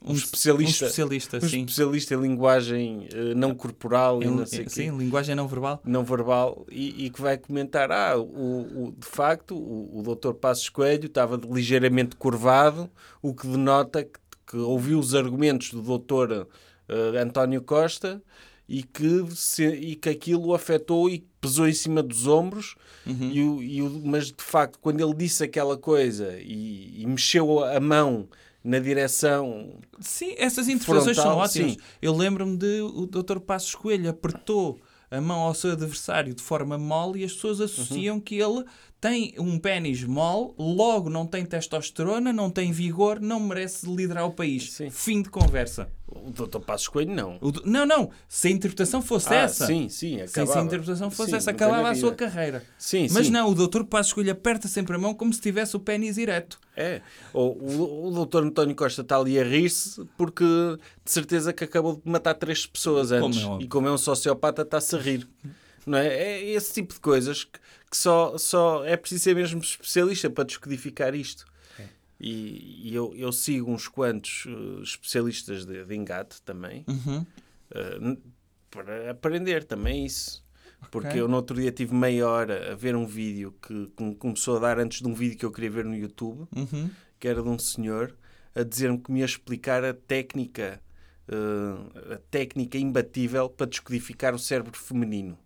[0.05, 0.85] um, Um especialista.
[0.85, 1.59] Um especialista, um sim.
[1.61, 5.81] especialista em linguagem eh, não corporal e Em- não sei sim, linguagem não verbal.
[5.83, 8.21] não verbal e, e que vai comentar ah, o,
[8.89, 12.89] o- de facto o, o doutor Passos Coelho estava ligeiramente curvado
[13.23, 16.47] o que denota que, que ouviu os argumentos do doutor
[16.87, 18.21] eh, António Costa
[18.67, 22.75] e que, se, e que aquilo o afetou e pesou em cima dos ombros
[23.07, 23.31] Uhum.
[23.31, 27.63] e o, e o- mas de facto quando ele disse aquela coisa e, e mexeu
[27.63, 28.27] a mão
[28.63, 31.71] na direção Sim, essas interpretações Frontal, são ótimas.
[31.73, 31.77] sim.
[32.01, 33.39] Eu lembro-me de o Dr.
[33.39, 34.79] Passos Coelho apertou
[35.11, 38.21] a mão ao seu adversário de forma mole e as pessoas associam Uhum.
[38.21, 38.63] que ele
[39.01, 44.31] tem um pênis mole, logo não tem testosterona, não tem vigor, não merece liderar o
[44.31, 44.73] país.
[44.73, 44.89] Sim.
[44.89, 45.89] Fim de conversa.
[46.11, 48.09] o doutor Passos Coelho não do- Não, não.
[48.27, 50.51] Se a interpretação fosse ah, essa, sim, sim, se, acabava.
[50.53, 52.63] se a interpretação fosse Sim, essa, acabava a sua carreira.
[52.77, 53.31] Sim, Mas sim.
[53.31, 53.83] não, o Dr.
[53.83, 56.59] Passos Coelho aperta sempre a mão como se tivesse o pênis ereto.
[56.75, 57.01] É.
[57.33, 60.43] O, o, o doutor António Costa está ali a rir-se porque
[61.05, 63.41] de certeza que acabou de matar três pessoas Como antes.
[63.41, 63.65] é óbvio.
[63.65, 65.27] e como é um sociopata, está-se a rir.
[65.89, 66.07] Não é?
[66.07, 67.59] é esse tipo de coisas que,
[67.89, 71.45] que só, só é preciso ser mesmo especialista para descodificar isto.
[72.21, 77.25] E, e eu, eu sigo uns quantos eh, especialistas de, de engate também Uhum.
[78.01, 78.19] n-
[78.69, 80.43] para aprender também isso.
[80.91, 81.21] Porque Ok.
[81.21, 84.59] eu no outro dia tive meia hora a ver um vídeo que com- começou a
[84.59, 86.89] dar antes de um vídeo que eu queria ver no YouTube Uhum.
[87.19, 88.15] que era de um senhor
[88.55, 90.81] a dizer-me que me ia explicar a técnica
[91.27, 95.37] eh, a técnica imbatível para descodificar o cérebro feminino.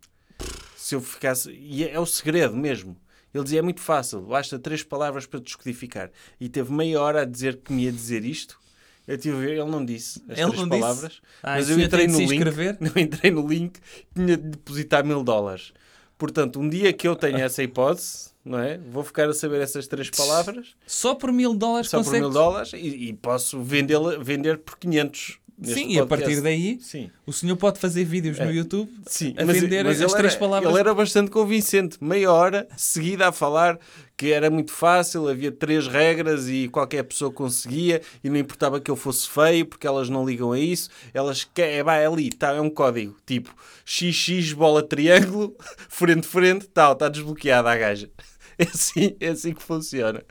[0.84, 1.50] Se eu ficasse...
[1.50, 2.98] E é o segredo mesmo.
[3.34, 6.12] Ele dizia, é muito fácil, basta três palavras para descodificar.
[6.38, 8.60] E teve meia hora a dizer que me ia dizer isto.
[9.08, 11.22] Eu tive a ver, ele não disse as Ele três palavras.
[11.42, 12.44] Ah, mas eu entrei no link.
[12.82, 13.80] Não entrei no link,
[14.14, 15.72] tinha de depositar mil dólares.
[16.18, 18.78] Portanto, um dia que eu tenha essa hipótese, não é?
[18.78, 22.24] Vou ficar a saber essas três palavras, Só por mil dólares só por consegue.
[22.24, 25.40] mil dólares, e, e posso vendê-la vender por 500.
[25.64, 26.08] Sim, e a podcast.
[26.08, 27.10] partir daí Sim.
[27.26, 28.54] o senhor pode fazer vídeos no É.
[28.54, 30.70] YouTube Sim, a mas, vender mas as três era, palavras.
[30.70, 31.98] Ele era bastante convincente.
[32.04, 33.80] Meia hora seguida a falar
[34.16, 38.90] que era muito fácil, havia três regras e qualquer pessoa conseguia e não importava que
[38.92, 40.90] eu fosse feio porque elas não ligam a isso.
[41.14, 43.54] Elas querem, é, vai ali, tá, é um código tipo
[43.86, 45.56] XX bola triângulo,
[45.90, 48.10] frente frente, tal, está desbloqueada a gaja.
[48.56, 50.24] É assim, é assim que funciona.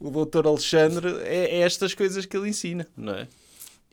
[0.00, 3.28] O doutor Alexandre é, é estas coisas que ele ensina, não é?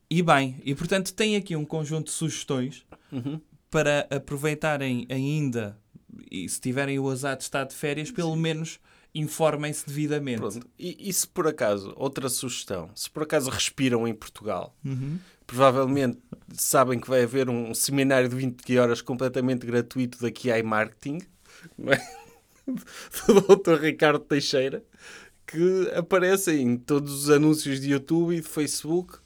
[0.10, 3.40] E bem, e portanto tem aqui um conjunto de sugestões Uhum.
[3.70, 5.78] para aproveitarem ainda,
[6.32, 8.80] e se tiverem o azar de estar de férias, pelo menos
[9.14, 10.40] informem-se devidamente.
[10.40, 10.68] Pronto.
[10.78, 15.18] E, e se por acaso, outra sugestão, se por acaso respiram em Portugal, Uhum.
[15.48, 16.20] provavelmente
[16.54, 21.20] sabem que vai haver um seminário de 20 horas completamente gratuito da QI Marketing,
[21.88, 21.98] é?
[22.68, 23.82] do Dr.
[23.82, 24.84] Ricardo Teixeira,
[25.48, 29.18] que aparece em todos os anúncios de YouTube e de Facebook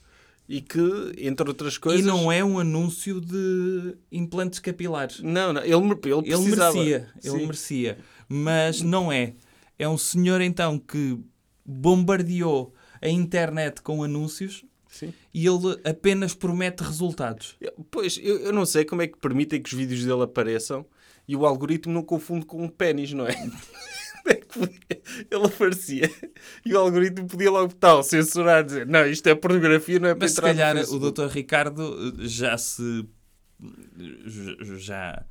[0.54, 2.06] e que, entre outras coisas...
[2.06, 5.20] E não é um anúncio de implantes capilares.
[5.20, 7.46] Não, não, ele, ele Ele merecia, ele Sim.
[7.48, 7.98] merecia.
[8.30, 9.34] Mas não é.
[9.80, 11.18] É um senhor então que
[11.66, 15.12] bombardeou a internet com anúncios Sim.
[15.34, 17.56] e ele apenas promete resultados.
[17.90, 20.86] Pois, eu, eu não sei como é que permitem que os vídeos dele apareçam
[21.28, 23.34] e o algoritmo não confunde com um pênis, não é?
[24.30, 24.60] É que?
[25.30, 26.10] Ele aparecia
[26.66, 30.26] e o algoritmo podia logo tal censurar, dizer não, isto é pornografia, não é para
[30.26, 31.28] Mas se calhar o Facebook." Dr.
[31.28, 33.06] Ricardo já se
[34.78, 35.26] já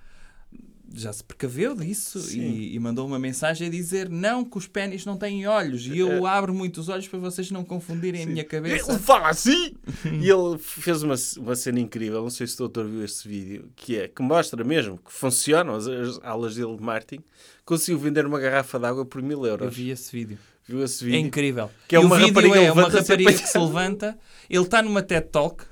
[0.95, 2.41] já se precaveu disso Sim.
[2.41, 5.99] e, e mandou uma mensagem a dizer não que os pênis não têm olhos e
[5.99, 8.99] eu abro muito os olhos para vocês não confundirem a minha Ele cabeça.
[8.99, 9.75] fala assim!
[10.21, 13.71] e ele fez uma, uma cena incrível, não sei se o doutor viu este vídeo,
[13.75, 17.23] que é, que mostra mesmo que funcionam as, as aulas dele de marketing,
[17.65, 19.75] conseguiu vender uma garrafa de água por mil Eu euros.
[19.75, 20.39] vi esse vídeo.
[20.69, 21.21] Viu esse É vídeo?
[21.27, 21.71] incrível.
[21.89, 24.19] Que é E uma rapariga é uma rapariga que se levanta,
[24.49, 25.65] ele está numa TED Talk,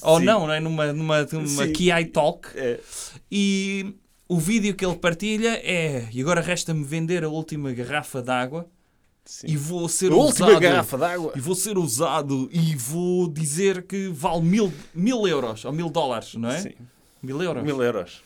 [0.00, 0.24] ou Sim.
[0.24, 0.60] não, não é?
[0.60, 1.72] Numa, numa, numa Sim.
[1.72, 2.80] KI Talk, É.
[3.30, 3.94] e
[4.32, 8.66] o vídeo que ele partilha é e agora resta-me vender a última garrafa de água
[9.24, 9.46] Sim.
[9.48, 11.32] e vou ser A última usado garrafa de água.
[11.36, 16.34] e vou ser usado e vou dizer que vale mil, mil euros ou mil dólares,
[16.34, 16.58] não é?
[16.60, 16.72] Sim.
[17.22, 17.62] Mil euros.
[17.62, 18.22] Mil euros.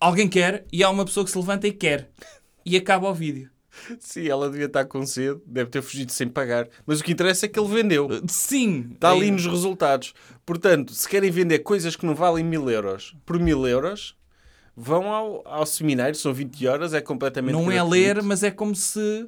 [0.00, 2.10] Alguém quer e há uma pessoa que se levanta e quer
[2.64, 3.50] e acaba o vídeo.
[4.00, 6.66] Sim, ela devia estar com sede, deve ter fugido sem pagar.
[6.86, 8.08] Mas o que interessa é que ele vendeu.
[8.26, 8.90] Sim.
[8.94, 10.14] Está ali é- nos resultados.
[10.46, 14.16] Portanto, se querem vender coisas que não valem mil euros por mil euros,
[14.76, 17.90] vão ao, ao seminário, são 20 horas, é completamente Não é gratuito.
[17.90, 19.26] ler, mas é como se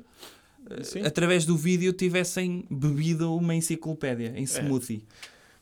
[0.71, 1.03] eh, Sim.
[1.03, 4.39] através do vídeo tivessem bebido uma enciclopédia É.
[4.41, 5.05] em smoothie.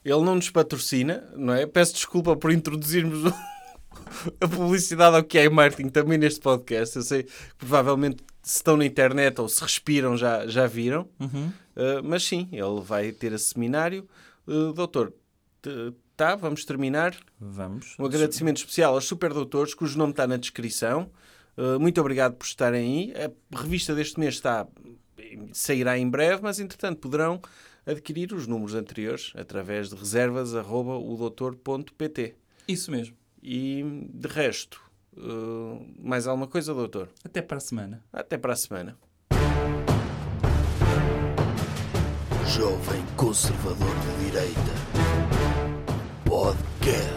[0.04, 1.66] Ele não nos patrocina, não é?
[1.66, 3.32] Peço desculpa por introduzirmos
[4.40, 6.96] a publicidade ao que é marketing também neste podcast.
[6.96, 11.08] Eu sei que provavelmente se estão na internet ou se respiram já, já viram.
[11.18, 11.46] Uhum.
[11.76, 14.06] Uh, mas sim, ele vai ter esse seminário.
[14.46, 15.12] Uh, doutor,
[16.16, 17.14] tá, vamos terminar.
[17.38, 17.94] Vamos.
[17.98, 21.10] Um agradecimento especial aos superdoutores, cujo nome está na descrição.
[21.56, 23.26] Uh, muito obrigado por estarem aí.
[23.52, 24.66] A revista deste mês está,
[25.52, 27.42] sairá em breve, mas entretanto poderão
[27.84, 32.34] adquirir os números anteriores através de reservas.odoutor.pt.
[32.66, 33.14] Isso mesmo.
[33.42, 34.80] E de resto,
[35.16, 37.08] uh, mais alguma coisa, doutor?
[37.24, 38.04] Até para a semana.
[38.12, 38.98] Até para a semana.
[42.46, 44.95] Jovem Conservador de Direita.
[46.36, 47.15] podcast.